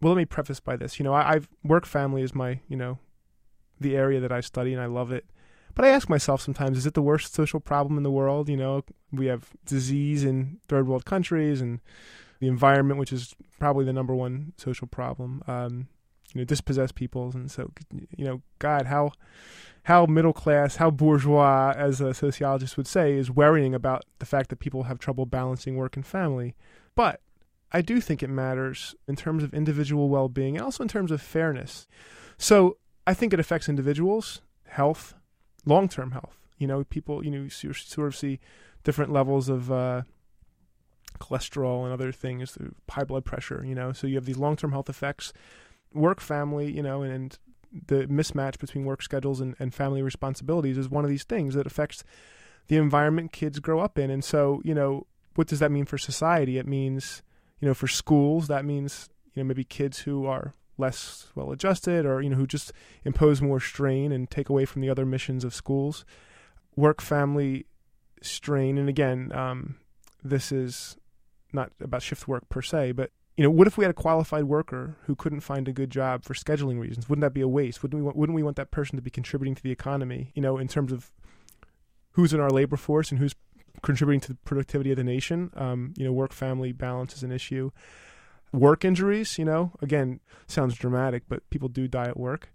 well, 0.00 0.12
let 0.12 0.18
me 0.18 0.24
preface 0.24 0.60
by 0.60 0.76
this. 0.76 0.98
You 0.98 1.04
know, 1.04 1.12
I, 1.12 1.32
I've 1.32 1.48
work 1.62 1.86
family 1.86 2.22
is 2.22 2.34
my, 2.34 2.60
you 2.68 2.76
know, 2.76 2.98
the 3.78 3.96
area 3.96 4.20
that 4.20 4.32
I 4.32 4.40
study 4.40 4.72
and 4.72 4.82
I 4.82 4.86
love 4.86 5.12
it. 5.12 5.26
But 5.74 5.84
I 5.84 5.88
ask 5.88 6.08
myself 6.08 6.40
sometimes, 6.40 6.78
is 6.78 6.86
it 6.86 6.94
the 6.94 7.02
worst 7.02 7.34
social 7.34 7.60
problem 7.60 7.96
in 7.96 8.02
the 8.02 8.10
world? 8.10 8.48
You 8.48 8.56
know, 8.56 8.82
we 9.12 9.26
have 9.26 9.50
disease 9.64 10.24
in 10.24 10.58
third 10.68 10.88
world 10.88 11.04
countries 11.04 11.60
and 11.60 11.80
the 12.40 12.48
environment, 12.48 12.98
which 12.98 13.12
is 13.12 13.34
probably 13.58 13.84
the 13.84 13.92
number 13.92 14.14
one 14.14 14.52
social 14.56 14.86
problem. 14.86 15.42
Um, 15.46 15.88
you 16.32 16.40
know, 16.40 16.44
dispossessed 16.44 16.94
peoples, 16.94 17.34
and 17.34 17.50
so 17.50 17.72
you 18.16 18.24
know, 18.24 18.40
God, 18.60 18.86
how 18.86 19.12
how 19.84 20.06
middle 20.06 20.32
class, 20.32 20.76
how 20.76 20.90
bourgeois, 20.90 21.72
as 21.76 22.00
a 22.00 22.14
sociologist 22.14 22.76
would 22.76 22.86
say, 22.86 23.14
is 23.14 23.30
worrying 23.30 23.74
about 23.74 24.04
the 24.18 24.26
fact 24.26 24.50
that 24.50 24.58
people 24.60 24.84
have 24.84 24.98
trouble 24.98 25.26
balancing 25.26 25.76
work 25.76 25.96
and 25.96 26.06
family. 26.06 26.54
But 26.94 27.20
I 27.72 27.80
do 27.80 28.00
think 28.00 28.22
it 28.22 28.30
matters 28.30 28.94
in 29.06 29.16
terms 29.16 29.42
of 29.42 29.54
individual 29.54 30.08
well 30.08 30.28
being 30.28 30.56
and 30.56 30.64
also 30.64 30.82
in 30.82 30.88
terms 30.88 31.10
of 31.10 31.22
fairness. 31.22 31.86
So 32.36 32.76
I 33.06 33.14
think 33.14 33.32
it 33.32 33.40
affects 33.40 33.68
individuals' 33.68 34.42
health, 34.66 35.14
long 35.64 35.88
term 35.88 36.12
health. 36.12 36.36
You 36.58 36.66
know, 36.66 36.84
people, 36.84 37.24
you 37.24 37.30
know, 37.30 37.42
you 37.42 37.72
sort 37.72 38.08
of 38.08 38.16
see 38.16 38.38
different 38.84 39.12
levels 39.12 39.48
of 39.48 39.72
uh, 39.72 40.02
cholesterol 41.18 41.84
and 41.84 41.92
other 41.92 42.12
things, 42.12 42.58
high 42.90 43.04
blood 43.04 43.24
pressure, 43.24 43.64
you 43.64 43.74
know. 43.74 43.92
So 43.92 44.06
you 44.06 44.16
have 44.16 44.26
these 44.26 44.36
long 44.36 44.56
term 44.56 44.72
health 44.72 44.88
effects, 44.88 45.32
work, 45.94 46.20
family, 46.20 46.70
you 46.70 46.82
know, 46.82 47.02
and, 47.02 47.12
and 47.12 47.38
the 47.72 48.06
mismatch 48.06 48.58
between 48.58 48.84
work 48.84 49.02
schedules 49.02 49.40
and, 49.40 49.54
and 49.58 49.74
family 49.74 50.02
responsibilities 50.02 50.76
is 50.76 50.88
one 50.88 51.04
of 51.04 51.10
these 51.10 51.24
things 51.24 51.54
that 51.54 51.66
affects 51.66 52.04
the 52.68 52.76
environment 52.76 53.32
kids 53.32 53.58
grow 53.58 53.80
up 53.80 53.98
in. 53.98 54.10
And 54.10 54.24
so, 54.24 54.60
you 54.64 54.74
know, 54.74 55.06
what 55.34 55.46
does 55.46 55.60
that 55.60 55.70
mean 55.70 55.84
for 55.84 55.98
society? 55.98 56.58
It 56.58 56.66
means, 56.66 57.22
you 57.60 57.68
know, 57.68 57.74
for 57.74 57.88
schools, 57.88 58.48
that 58.48 58.64
means, 58.64 59.08
you 59.34 59.42
know, 59.42 59.46
maybe 59.46 59.64
kids 59.64 60.00
who 60.00 60.26
are 60.26 60.54
less 60.78 61.28
well 61.34 61.52
adjusted 61.52 62.06
or, 62.06 62.20
you 62.20 62.30
know, 62.30 62.36
who 62.36 62.46
just 62.46 62.72
impose 63.04 63.40
more 63.40 63.60
strain 63.60 64.12
and 64.12 64.30
take 64.30 64.48
away 64.48 64.64
from 64.64 64.82
the 64.82 64.90
other 64.90 65.06
missions 65.06 65.44
of 65.44 65.54
schools. 65.54 66.04
Work 66.76 67.00
family 67.00 67.66
strain. 68.22 68.78
And 68.78 68.88
again, 68.88 69.30
um, 69.32 69.76
this 70.22 70.52
is 70.52 70.96
not 71.52 71.72
about 71.80 72.02
shift 72.02 72.28
work 72.28 72.48
per 72.48 72.62
se, 72.62 72.92
but 72.92 73.10
you 73.36 73.44
know, 73.44 73.50
what 73.50 73.66
if 73.66 73.78
we 73.78 73.84
had 73.84 73.90
a 73.90 73.94
qualified 73.94 74.44
worker 74.44 74.96
who 75.04 75.14
couldn't 75.14 75.40
find 75.40 75.68
a 75.68 75.72
good 75.72 75.90
job 75.90 76.24
for 76.24 76.34
scheduling 76.34 76.78
reasons? 76.80 77.08
Wouldn't 77.08 77.22
that 77.22 77.32
be 77.32 77.40
a 77.40 77.48
waste? 77.48 77.82
Wouldn't 77.82 77.98
we 77.98 78.04
want, 78.04 78.16
wouldn't 78.16 78.36
we 78.36 78.42
want 78.42 78.56
that 78.56 78.70
person 78.70 78.96
to 78.96 79.02
be 79.02 79.10
contributing 79.10 79.54
to 79.54 79.62
the 79.62 79.70
economy? 79.70 80.32
You 80.34 80.42
know, 80.42 80.58
in 80.58 80.68
terms 80.68 80.92
of 80.92 81.10
who's 82.12 82.32
in 82.32 82.40
our 82.40 82.50
labor 82.50 82.76
force 82.76 83.10
and 83.10 83.18
who's 83.18 83.34
contributing 83.82 84.20
to 84.20 84.28
the 84.28 84.38
productivity 84.44 84.90
of 84.90 84.96
the 84.96 85.04
nation. 85.04 85.50
Um, 85.54 85.94
you 85.96 86.04
know, 86.04 86.12
work 86.12 86.32
family 86.32 86.72
balance 86.72 87.14
is 87.14 87.22
an 87.22 87.32
issue. 87.32 87.70
Work 88.52 88.84
injuries, 88.84 89.38
you 89.38 89.44
know, 89.44 89.72
again, 89.80 90.20
sounds 90.48 90.74
dramatic, 90.74 91.22
but 91.28 91.48
people 91.50 91.68
do 91.68 91.86
die 91.86 92.08
at 92.08 92.18
work, 92.18 92.52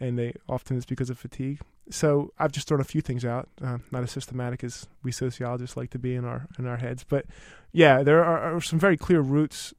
and 0.00 0.18
they 0.18 0.32
often 0.48 0.76
it's 0.78 0.86
because 0.86 1.10
of 1.10 1.18
fatigue. 1.18 1.60
So 1.90 2.32
I've 2.38 2.50
just 2.50 2.66
thrown 2.66 2.80
a 2.80 2.84
few 2.84 3.02
things 3.02 3.26
out, 3.26 3.50
uh, 3.62 3.76
not 3.90 4.02
as 4.02 4.10
systematic 4.10 4.64
as 4.64 4.86
we 5.02 5.12
sociologists 5.12 5.76
like 5.76 5.90
to 5.90 5.98
be 5.98 6.14
in 6.14 6.24
our 6.24 6.48
in 6.58 6.66
our 6.66 6.78
heads, 6.78 7.04
but 7.04 7.26
yeah, 7.72 8.02
there 8.02 8.24
are, 8.24 8.56
are 8.56 8.60
some 8.62 8.78
very 8.78 8.96
clear 8.96 9.20
roots 9.20 9.74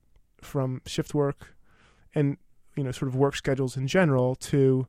from 0.45 0.81
shift 0.85 1.13
work 1.13 1.55
and 2.13 2.37
you 2.75 2.83
know 2.83 2.91
sort 2.91 3.09
of 3.09 3.15
work 3.15 3.35
schedules 3.35 3.75
in 3.75 3.87
general 3.87 4.35
to 4.35 4.87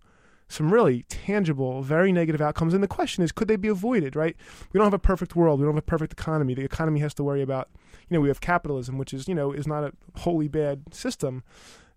some 0.49 0.73
really 0.73 1.05
tangible, 1.09 1.83
very 1.83 2.13
negative 2.13 2.41
outcomes. 2.41 2.73
And 2.73 2.83
the 2.83 2.89
question 2.89 3.25
is, 3.25 3.33
could 3.33 3.49
they 3.49 3.57
be 3.57 3.69
avoided, 3.69 4.15
right? 4.15 4.37
We 4.73 4.79
don't 4.79 4.87
have 4.87 4.95
a 4.95 4.99
perfect 4.99 5.35
world. 5.35 5.59
We 5.59 5.65
don't 5.65 5.75
have 5.75 5.83
a 5.83 5.87
perfect 5.87 6.13
economy. 6.13 6.55
The 6.55 6.65
economy 6.65 7.01
has 7.01 7.15
to 7.15 7.25
worry 7.25 7.43
about, 7.43 7.69
you 8.09 8.17
know, 8.17 8.21
we 8.21 8.29
have 8.29 8.41
capitalism, 8.41 8.97
which 8.97 9.13
is, 9.13 9.27
you 9.27 9.35
know, 9.35 9.51
is 9.51 9.67
not 9.67 9.83
a 9.83 9.93
wholly 10.21 10.47
bad 10.47 10.95
system 10.95 11.43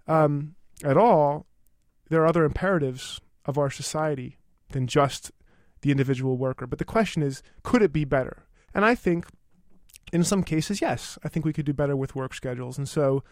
um, 0.08 0.56
at 0.84 0.98
all. 0.98 1.46
There 2.10 2.24
are 2.24 2.28
other 2.28 2.44
imperatives 2.44 3.22
of 3.46 3.58
our 3.58 3.70
society 3.70 4.40
than 4.72 4.88
just 4.88 5.32
the 5.82 5.92
individual 5.92 6.38
worker. 6.38 6.66
But 6.66 6.80
the 6.80 6.86
question 6.86 7.22
is, 7.22 7.44
could 7.64 7.84
it 7.84 7.94
be 7.94 8.04
better? 8.04 8.46
And 8.74 8.84
I 8.84 8.96
think 8.96 9.28
in 10.12 10.24
some 10.24 10.44
cases, 10.44 10.82
yes, 10.82 11.20
I 11.24 11.30
think 11.30 11.46
we 11.46 11.54
could 11.54 11.66
do 11.66 11.74
better 11.74 11.96
with 11.96 12.16
work 12.16 12.34
schedules. 12.34 12.78
And 12.80 12.90
so, 12.90 13.24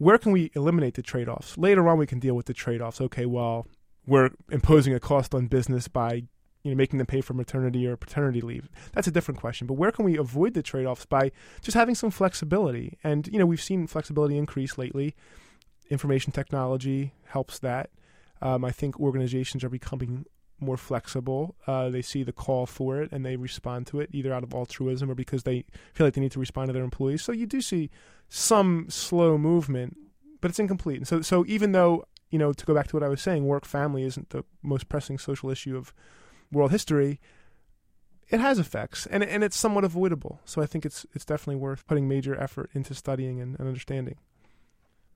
where 0.00 0.16
can 0.16 0.32
we 0.32 0.50
eliminate 0.54 0.94
the 0.94 1.02
trade 1.02 1.28
offs? 1.28 1.58
Later 1.58 1.86
on, 1.86 1.98
we 1.98 2.06
can 2.06 2.18
deal 2.18 2.34
with 2.34 2.46
the 2.46 2.54
trade 2.54 2.80
offs. 2.80 3.02
Okay, 3.02 3.26
well, 3.26 3.66
we're 4.06 4.30
imposing 4.50 4.94
a 4.94 4.98
cost 4.98 5.34
on 5.34 5.46
business 5.46 5.88
by 5.88 6.24
you 6.62 6.70
know 6.70 6.74
making 6.74 6.96
them 6.96 7.06
pay 7.06 7.20
for 7.20 7.34
maternity 7.34 7.86
or 7.86 7.98
paternity 7.98 8.40
leave. 8.40 8.70
That's 8.94 9.06
a 9.06 9.10
different 9.10 9.38
question. 9.38 9.66
But 9.66 9.74
where 9.74 9.92
can 9.92 10.06
we 10.06 10.16
avoid 10.16 10.54
the 10.54 10.62
trade 10.62 10.86
offs 10.86 11.04
by 11.04 11.32
just 11.60 11.76
having 11.76 11.94
some 11.94 12.10
flexibility? 12.10 12.96
And 13.04 13.28
you 13.28 13.38
know, 13.38 13.44
we've 13.44 13.60
seen 13.60 13.86
flexibility 13.86 14.38
increase 14.38 14.78
lately. 14.78 15.14
Information 15.90 16.32
technology 16.32 17.12
helps 17.26 17.58
that. 17.58 17.90
Um, 18.40 18.64
I 18.64 18.70
think 18.70 18.98
organizations 18.98 19.62
are 19.64 19.68
becoming 19.68 20.24
more 20.60 20.76
flexible. 20.76 21.56
Uh, 21.66 21.88
they 21.88 22.02
see 22.02 22.22
the 22.22 22.32
call 22.32 22.66
for 22.66 23.00
it 23.00 23.10
and 23.12 23.24
they 23.24 23.36
respond 23.36 23.86
to 23.88 24.00
it 24.00 24.10
either 24.12 24.32
out 24.32 24.42
of 24.42 24.52
altruism 24.52 25.10
or 25.10 25.14
because 25.14 25.42
they 25.42 25.64
feel 25.92 26.06
like 26.06 26.14
they 26.14 26.20
need 26.20 26.32
to 26.32 26.40
respond 26.40 26.68
to 26.68 26.72
their 26.72 26.84
employees. 26.84 27.22
So 27.22 27.32
you 27.32 27.46
do 27.46 27.60
see 27.60 27.90
some 28.28 28.86
slow 28.88 29.38
movement, 29.38 29.96
but 30.40 30.50
it's 30.50 30.58
incomplete. 30.58 30.98
And 30.98 31.08
so, 31.08 31.22
so 31.22 31.44
even 31.46 31.72
though 31.72 32.04
you 32.30 32.38
know, 32.38 32.52
to 32.52 32.64
go 32.64 32.74
back 32.74 32.86
to 32.88 32.96
what 32.96 33.02
I 33.02 33.08
was 33.08 33.20
saying, 33.20 33.44
work 33.44 33.64
family 33.64 34.04
isn't 34.04 34.30
the 34.30 34.44
most 34.62 34.88
pressing 34.88 35.18
social 35.18 35.50
issue 35.50 35.76
of 35.76 35.92
world 36.52 36.70
history. 36.70 37.20
It 38.28 38.38
has 38.40 38.60
effects, 38.60 39.06
and 39.06 39.24
and 39.24 39.42
it's 39.42 39.56
somewhat 39.58 39.84
avoidable. 39.84 40.40
So 40.44 40.62
I 40.62 40.66
think 40.66 40.86
it's 40.86 41.04
it's 41.12 41.24
definitely 41.24 41.56
worth 41.56 41.86
putting 41.86 42.08
major 42.08 42.40
effort 42.40 42.70
into 42.72 42.94
studying 42.94 43.40
and, 43.40 43.58
and 43.58 43.66
understanding. 43.66 44.16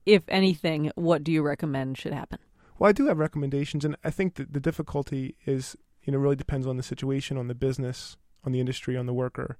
If 0.05 0.23
anything, 0.27 0.91
what 0.95 1.23
do 1.23 1.31
you 1.31 1.41
recommend 1.41 1.97
should 1.97 2.13
happen? 2.13 2.39
Well, 2.77 2.89
I 2.89 2.91
do 2.91 3.07
have 3.07 3.19
recommendations, 3.19 3.85
and 3.85 3.95
I 4.03 4.09
think 4.09 4.35
that 4.35 4.53
the 4.53 4.59
difficulty 4.59 5.35
is, 5.45 5.75
you 6.03 6.11
know, 6.11 6.19
really 6.19 6.35
depends 6.35 6.67
on 6.67 6.77
the 6.77 6.83
situation, 6.83 7.37
on 7.37 7.47
the 7.47 7.55
business, 7.55 8.17
on 8.43 8.51
the 8.51 8.59
industry, 8.59 8.97
on 8.97 9.05
the 9.05 9.13
worker. 9.13 9.57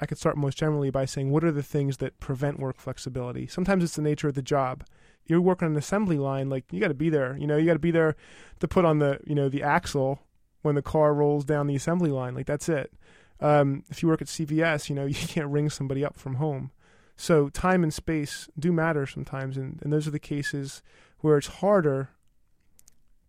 I 0.00 0.06
could 0.06 0.18
start 0.18 0.36
most 0.36 0.58
generally 0.58 0.90
by 0.90 1.04
saying, 1.04 1.30
what 1.30 1.44
are 1.44 1.52
the 1.52 1.62
things 1.62 1.98
that 1.98 2.18
prevent 2.18 2.58
work 2.58 2.78
flexibility? 2.78 3.46
Sometimes 3.46 3.84
it's 3.84 3.94
the 3.94 4.02
nature 4.02 4.28
of 4.28 4.34
the 4.34 4.42
job. 4.42 4.84
You're 5.26 5.40
working 5.40 5.66
on 5.66 5.72
an 5.72 5.78
assembly 5.78 6.18
line, 6.18 6.50
like 6.50 6.64
you 6.72 6.80
got 6.80 6.88
to 6.88 6.94
be 6.94 7.08
there. 7.08 7.36
You 7.36 7.46
know, 7.46 7.56
you 7.56 7.66
got 7.66 7.74
to 7.74 7.78
be 7.78 7.92
there 7.92 8.16
to 8.58 8.66
put 8.66 8.84
on 8.84 8.98
the, 8.98 9.20
you 9.24 9.36
know, 9.36 9.48
the 9.48 9.62
axle 9.62 10.20
when 10.62 10.74
the 10.74 10.82
car 10.82 11.14
rolls 11.14 11.44
down 11.44 11.68
the 11.68 11.76
assembly 11.76 12.10
line. 12.10 12.34
Like 12.34 12.46
that's 12.46 12.68
it. 12.68 12.92
Um, 13.38 13.84
if 13.90 14.02
you 14.02 14.08
work 14.08 14.22
at 14.22 14.28
CVS, 14.28 14.88
you 14.88 14.96
know, 14.96 15.06
you 15.06 15.14
can't 15.14 15.48
ring 15.48 15.70
somebody 15.70 16.04
up 16.04 16.16
from 16.16 16.34
home. 16.34 16.72
So 17.16 17.48
time 17.48 17.84
and 17.84 17.94
space 17.94 18.48
do 18.58 18.72
matter 18.72 19.06
sometimes, 19.06 19.56
and, 19.56 19.78
and 19.82 19.92
those 19.92 20.08
are 20.08 20.12
the 20.12 20.18
cases 20.18 20.82
where 21.18 21.38
it's 21.38 21.46
harder 21.46 22.10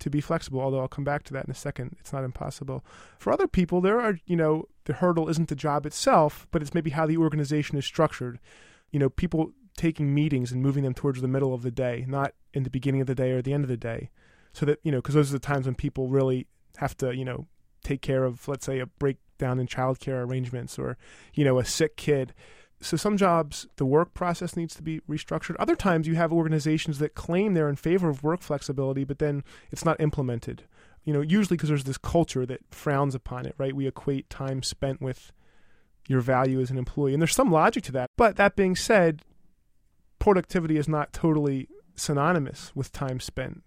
to 0.03 0.09
be 0.09 0.19
flexible, 0.19 0.59
although 0.59 0.81
I'll 0.81 0.89
come 0.89 1.05
back 1.05 1.23
to 1.23 1.33
that 1.33 1.45
in 1.45 1.51
a 1.51 1.55
second. 1.55 1.95
It's 1.97 2.11
not 2.11 2.25
impossible. 2.25 2.83
For 3.17 3.31
other 3.31 3.47
people, 3.47 3.79
there 3.79 4.01
are, 4.01 4.19
you 4.25 4.35
know, 4.35 4.65
the 4.83 4.91
hurdle 4.91 5.29
isn't 5.29 5.47
the 5.47 5.55
job 5.55 5.85
itself, 5.85 6.45
but 6.51 6.61
it's 6.61 6.73
maybe 6.73 6.89
how 6.89 7.07
the 7.07 7.15
organization 7.15 7.77
is 7.77 7.85
structured. 7.85 8.41
You 8.91 8.99
know, 8.99 9.09
people 9.09 9.53
taking 9.77 10.13
meetings 10.13 10.51
and 10.51 10.61
moving 10.61 10.83
them 10.83 10.93
towards 10.93 11.21
the 11.21 11.27
middle 11.29 11.53
of 11.53 11.61
the 11.61 11.71
day, 11.71 12.03
not 12.05 12.33
in 12.53 12.63
the 12.63 12.69
beginning 12.69 12.99
of 12.99 13.07
the 13.07 13.15
day 13.15 13.31
or 13.31 13.41
the 13.41 13.53
end 13.53 13.63
of 13.63 13.69
the 13.69 13.77
day. 13.77 14.09
So 14.51 14.65
that, 14.65 14.79
you 14.83 14.91
know, 14.91 14.97
because 14.97 15.15
those 15.15 15.29
are 15.29 15.39
the 15.39 15.39
times 15.39 15.67
when 15.67 15.75
people 15.75 16.09
really 16.09 16.47
have 16.75 16.97
to, 16.97 17.15
you 17.15 17.23
know, 17.23 17.47
take 17.81 18.01
care 18.01 18.25
of, 18.25 18.45
let's 18.49 18.65
say, 18.65 18.79
a 18.79 18.85
breakdown 18.85 19.57
in 19.57 19.67
childcare 19.67 20.27
arrangements 20.27 20.77
or, 20.77 20.97
you 21.33 21.45
know, 21.45 21.59
a 21.59 21.65
sick 21.65 21.95
kid 21.95 22.33
so 22.83 22.97
some 22.97 23.17
jobs 23.17 23.67
the 23.77 23.85
work 23.85 24.13
process 24.13 24.55
needs 24.55 24.75
to 24.75 24.83
be 24.83 24.99
restructured. 25.09 25.55
Other 25.57 25.75
times 25.75 26.07
you 26.07 26.15
have 26.15 26.33
organizations 26.33 26.99
that 26.99 27.15
claim 27.15 27.53
they're 27.53 27.69
in 27.69 27.75
favor 27.75 28.09
of 28.09 28.23
work 28.23 28.41
flexibility 28.41 29.03
but 29.03 29.19
then 29.19 29.43
it's 29.71 29.85
not 29.85 29.99
implemented. 29.99 30.63
You 31.03 31.13
know 31.13 31.21
usually 31.21 31.57
because 31.57 31.69
there's 31.69 31.85
this 31.85 31.97
culture 31.97 32.45
that 32.45 32.61
frowns 32.71 33.15
upon 33.15 33.45
it 33.45 33.55
right? 33.57 33.75
We 33.75 33.87
equate 33.87 34.29
time 34.29 34.63
spent 34.63 35.01
with 35.01 35.31
your 36.07 36.19
value 36.19 36.59
as 36.59 36.69
an 36.69 36.77
employee 36.77 37.13
and 37.13 37.21
there's 37.21 37.35
some 37.35 37.51
logic 37.51 37.83
to 37.85 37.91
that. 37.93 38.11
But 38.17 38.35
that 38.35 38.55
being 38.55 38.75
said 38.75 39.21
productivity 40.19 40.77
is 40.77 40.87
not 40.87 41.13
totally 41.13 41.69
synonymous 41.95 42.71
with 42.75 42.91
time 42.91 43.19
spent. 43.19 43.63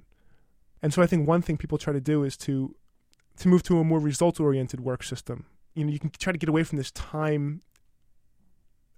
And 0.82 0.92
so 0.92 1.02
i 1.02 1.06
think 1.06 1.26
one 1.26 1.42
thing 1.42 1.56
people 1.56 1.78
try 1.78 1.92
to 1.92 2.00
do 2.00 2.22
is 2.22 2.36
to 2.38 2.74
to 3.38 3.48
move 3.48 3.62
to 3.64 3.78
a 3.78 3.84
more 3.84 3.98
result 4.00 4.40
oriented 4.40 4.80
work 4.80 5.02
system. 5.02 5.46
You 5.74 5.84
know 5.84 5.92
you 5.92 5.98
can 5.98 6.10
try 6.10 6.32
to 6.32 6.38
get 6.38 6.48
away 6.48 6.64
from 6.64 6.78
this 6.78 6.90
time 6.90 7.62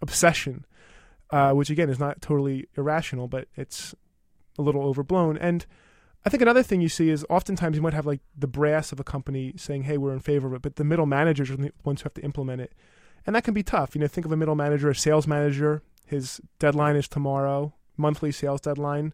obsession, 0.00 0.64
uh, 1.30 1.52
which 1.52 1.70
again 1.70 1.90
is 1.90 1.98
not 1.98 2.20
totally 2.20 2.66
irrational, 2.76 3.28
but 3.28 3.48
it's 3.56 3.94
a 4.58 4.62
little 4.62 4.82
overblown. 4.82 5.36
And 5.38 5.66
I 6.24 6.30
think 6.30 6.42
another 6.42 6.62
thing 6.62 6.80
you 6.80 6.88
see 6.88 7.10
is 7.10 7.24
oftentimes 7.30 7.76
you 7.76 7.82
might 7.82 7.94
have 7.94 8.06
like 8.06 8.20
the 8.36 8.46
brass 8.46 8.92
of 8.92 9.00
a 9.00 9.04
company 9.04 9.54
saying, 9.56 9.84
"Hey, 9.84 9.98
we're 9.98 10.12
in 10.12 10.20
favor 10.20 10.48
of 10.48 10.54
it," 10.54 10.62
but 10.62 10.76
the 10.76 10.84
middle 10.84 11.06
managers 11.06 11.50
are 11.50 11.56
the 11.56 11.72
ones 11.84 12.00
who 12.00 12.06
have 12.06 12.14
to 12.14 12.24
implement 12.24 12.60
it, 12.60 12.74
and 13.26 13.34
that 13.36 13.44
can 13.44 13.54
be 13.54 13.62
tough. 13.62 13.94
You 13.94 14.00
know, 14.00 14.08
think 14.08 14.26
of 14.26 14.32
a 14.32 14.36
middle 14.36 14.54
manager, 14.54 14.90
a 14.90 14.94
sales 14.94 15.26
manager. 15.26 15.82
His 16.04 16.40
deadline 16.58 16.96
is 16.96 17.08
tomorrow, 17.08 17.74
monthly 17.96 18.32
sales 18.32 18.60
deadline. 18.60 19.12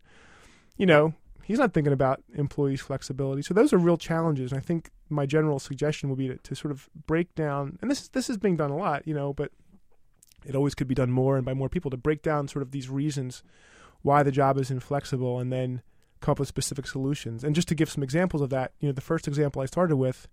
You 0.77 0.87
know, 0.87 1.15
he's 1.45 1.59
not 1.59 1.73
thinking 1.73 1.93
about 1.93 2.23
employees' 2.35 2.81
flexibility. 2.81 3.43
So 3.43 3.55
those 3.55 3.73
are 3.73 3.79
real 3.79 3.97
challenges. 3.97 4.53
And 4.53 4.61
I 4.61 4.63
think 4.63 4.91
my 5.09 5.27
general 5.27 5.59
suggestion 5.59 6.09
would 6.09 6.19
be 6.19 6.29
to, 6.29 6.37
to 6.37 6.55
sort 6.55 6.73
of 6.73 6.89
break 7.07 7.35
down, 7.35 7.79
and 7.83 7.91
this 7.91 8.09
this 8.09 8.31
is 8.31 8.39
being 8.39 8.57
done 8.57 8.71
a 8.71 8.77
lot, 8.77 9.07
you 9.07 9.15
know, 9.15 9.33
but 9.33 9.53
it 10.45 10.55
always 10.55 10.75
could 10.75 10.89
be 10.89 10.95
done 10.95 11.11
more 11.11 11.37
and 11.37 11.45
by 11.45 11.55
more 11.55 11.69
people 11.69 11.91
to 11.91 11.97
break 11.97 12.23
down 12.23 12.49
sort 12.49 12.63
of 12.63 12.71
these 12.71 12.89
reasons 12.89 13.43
why 14.03 14.23
the 14.23 14.33
job 14.33 14.59
is 14.59 14.71
inflexible 14.71 15.39
and 15.39 15.53
then 15.53 15.83
come 16.21 16.33
up 16.33 16.39
with 16.39 16.49
specific 16.49 16.87
solutions. 16.87 17.45
And 17.45 17.55
just 17.55 17.69
to 17.69 17.75
give 17.75 17.91
some 17.91 18.03
examples 18.03 18.43
of 18.43 18.51
that, 18.51 18.73
you 18.81 18.89
know, 18.89 18.93
the 18.93 19.01
first 19.01 19.29
example 19.29 19.63
I 19.63 19.67
started 19.67 19.97
with 19.97 20.29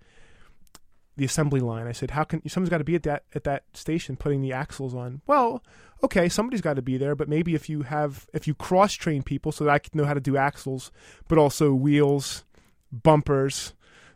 the 1.17 1.25
assembly 1.25 1.59
line. 1.59 1.87
I 1.87 1.91
said, 1.91 2.11
"How 2.11 2.23
can 2.23 2.47
someone's 2.47 2.69
got 2.69 2.77
to 2.77 2.83
be 2.83 2.95
at 2.95 3.03
that 3.03 3.25
at 3.35 3.43
that 3.43 3.65
station 3.73 4.15
putting 4.15 4.41
the 4.41 4.53
axles 4.53 4.95
on?" 4.95 5.21
Well, 5.27 5.63
okay, 6.03 6.29
somebody's 6.29 6.61
got 6.61 6.75
to 6.75 6.81
be 6.81 6.97
there, 6.97 7.15
but 7.15 7.29
maybe 7.29 7.53
if 7.53 7.69
you 7.69 7.83
have 7.83 8.27
if 8.33 8.47
you 8.47 8.55
cross 8.55 8.93
train 8.93 9.21
people 9.21 9.51
so 9.51 9.65
that 9.65 9.71
I 9.71 9.79
can 9.79 9.97
know 9.97 10.05
how 10.05 10.13
to 10.13 10.21
do 10.21 10.37
axles, 10.37 10.91
but 11.27 11.37
also 11.37 11.73
wheels, 11.73 12.45
bumpers, 12.91 13.73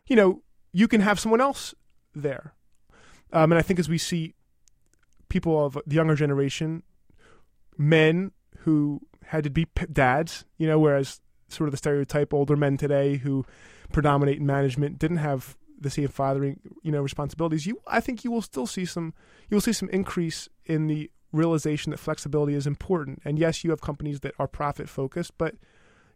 you 0.07 0.15
know, 0.15 0.41
you 0.71 0.87
can 0.87 1.01
have 1.01 1.19
someone 1.19 1.41
else 1.41 1.75
there. 2.13 2.53
Um, 3.33 3.51
and 3.51 3.59
I 3.59 3.61
think 3.61 3.79
as 3.79 3.89
we 3.89 3.97
see 3.97 4.33
people 5.35 5.65
of 5.65 5.77
the 5.85 5.95
younger 5.95 6.15
generation, 6.15 6.81
men 7.77 8.31
who 8.59 9.01
had 9.25 9.43
to 9.43 9.49
be 9.49 9.67
dads, 9.91 10.45
you 10.57 10.65
know, 10.65 10.79
whereas 10.79 11.19
sort 11.49 11.67
of 11.67 11.71
the 11.71 11.77
stereotype 11.77 12.33
older 12.33 12.55
men 12.55 12.77
today 12.77 13.17
who 13.17 13.45
predominate 13.91 14.37
in 14.37 14.45
management 14.45 14.97
didn't 14.97 15.17
have 15.17 15.57
the 15.77 15.89
same 15.89 16.07
fathering, 16.07 16.61
you 16.83 16.91
know, 16.91 17.01
responsibilities. 17.01 17.65
You, 17.65 17.81
I 17.85 17.99
think, 17.99 18.23
you 18.23 18.31
will 18.31 18.41
still 18.41 18.65
see 18.65 18.85
some, 18.85 19.13
you 19.49 19.55
will 19.55 19.61
see 19.61 19.73
some 19.73 19.89
increase 19.89 20.47
in 20.63 20.87
the 20.87 21.11
realization 21.33 21.89
that 21.89 21.97
flexibility 21.97 22.53
is 22.53 22.65
important. 22.65 23.21
And 23.25 23.37
yes, 23.37 23.61
you 23.65 23.71
have 23.71 23.81
companies 23.81 24.21
that 24.21 24.35
are 24.39 24.47
profit 24.47 24.87
focused, 24.87 25.33
but 25.37 25.55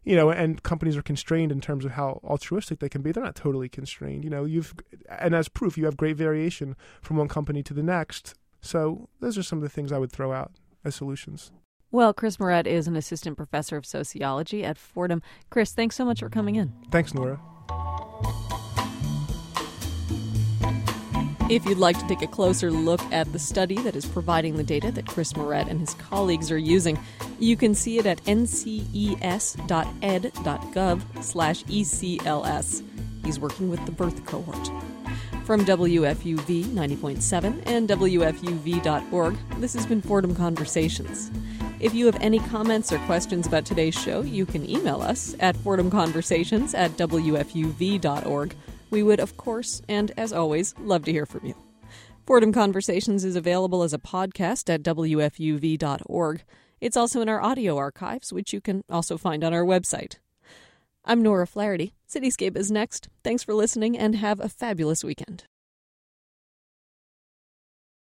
you 0.02 0.16
know, 0.16 0.30
and 0.30 0.62
companies 0.62 0.96
are 0.96 1.02
constrained 1.02 1.52
in 1.52 1.60
terms 1.60 1.84
of 1.84 1.90
how 1.90 2.20
altruistic 2.24 2.78
they 2.78 2.88
can 2.88 3.02
be. 3.02 3.12
They're 3.12 3.22
not 3.22 3.34
totally 3.34 3.68
constrained. 3.68 4.24
You 4.24 4.30
know, 4.30 4.46
you've, 4.46 4.72
and 5.10 5.34
as 5.34 5.48
proof, 5.48 5.76
you 5.76 5.84
have 5.84 5.98
great 5.98 6.16
variation 6.16 6.74
from 7.02 7.18
one 7.18 7.28
company 7.28 7.62
to 7.64 7.74
the 7.74 7.82
next 7.82 8.34
so 8.60 9.08
those 9.20 9.38
are 9.38 9.42
some 9.42 9.58
of 9.58 9.62
the 9.62 9.68
things 9.68 9.92
I 9.92 9.98
would 9.98 10.12
throw 10.12 10.32
out 10.32 10.52
as 10.84 10.94
solutions. 10.94 11.52
Well, 11.92 12.14
Chris 12.14 12.38
Moret 12.38 12.66
is 12.66 12.86
an 12.86 12.94
assistant 12.94 13.36
professor 13.36 13.76
of 13.76 13.84
sociology 13.84 14.64
at 14.64 14.78
Fordham. 14.78 15.22
Chris, 15.50 15.72
thanks 15.72 15.96
so 15.96 16.04
much 16.04 16.20
for 16.20 16.28
coming 16.28 16.54
in. 16.54 16.72
Thanks, 16.90 17.12
Nora. 17.12 17.40
If 21.50 21.66
you'd 21.66 21.78
like 21.78 21.98
to 21.98 22.06
take 22.06 22.22
a 22.22 22.28
closer 22.28 22.70
look 22.70 23.00
at 23.10 23.32
the 23.32 23.40
study 23.40 23.74
that 23.78 23.96
is 23.96 24.06
providing 24.06 24.56
the 24.56 24.62
data 24.62 24.92
that 24.92 25.08
Chris 25.08 25.34
Moret 25.36 25.66
and 25.66 25.80
his 25.80 25.94
colleagues 25.94 26.52
are 26.52 26.58
using, 26.58 26.96
you 27.40 27.56
can 27.56 27.74
see 27.74 27.98
it 27.98 28.06
at 28.06 28.22
nces.ed.gov 28.24 28.94
slash 31.24 31.64
ECLS. 31.64 32.84
He's 33.24 33.40
working 33.40 33.68
with 33.68 33.84
the 33.84 33.90
birth 33.90 34.24
cohort. 34.26 34.70
From 35.50 35.64
WFUV 35.64 36.62
90.7 36.66 37.62
and 37.66 37.88
WFUV.org, 37.88 39.36
this 39.58 39.74
has 39.74 39.84
been 39.84 40.00
Fordham 40.00 40.32
Conversations. 40.32 41.32
If 41.80 41.92
you 41.92 42.06
have 42.06 42.16
any 42.20 42.38
comments 42.38 42.92
or 42.92 42.98
questions 42.98 43.48
about 43.48 43.64
today's 43.64 43.96
show, 43.96 44.20
you 44.20 44.46
can 44.46 44.70
email 44.70 45.02
us 45.02 45.34
at 45.40 45.56
fordhamconversations 45.56 46.72
at 46.78 46.92
WFUV.org. 46.92 48.54
We 48.90 49.02
would, 49.02 49.18
of 49.18 49.36
course, 49.38 49.82
and 49.88 50.12
as 50.16 50.32
always, 50.32 50.72
love 50.78 51.04
to 51.06 51.12
hear 51.12 51.26
from 51.26 51.44
you. 51.44 51.56
Fordham 52.28 52.52
Conversations 52.52 53.24
is 53.24 53.34
available 53.34 53.82
as 53.82 53.92
a 53.92 53.98
podcast 53.98 54.72
at 54.72 54.84
WFUV.org. 54.84 56.44
It's 56.80 56.96
also 56.96 57.22
in 57.22 57.28
our 57.28 57.42
audio 57.42 57.76
archives, 57.76 58.32
which 58.32 58.52
you 58.52 58.60
can 58.60 58.84
also 58.88 59.18
find 59.18 59.42
on 59.42 59.52
our 59.52 59.64
website. 59.64 60.18
I'm 61.10 61.22
Nora 61.22 61.44
Flaherty. 61.44 61.92
Cityscape 62.08 62.56
is 62.56 62.70
next. 62.70 63.08
Thanks 63.24 63.42
for 63.42 63.52
listening 63.52 63.98
and 63.98 64.14
have 64.14 64.38
a 64.38 64.48
fabulous 64.48 65.02
weekend. 65.02 65.42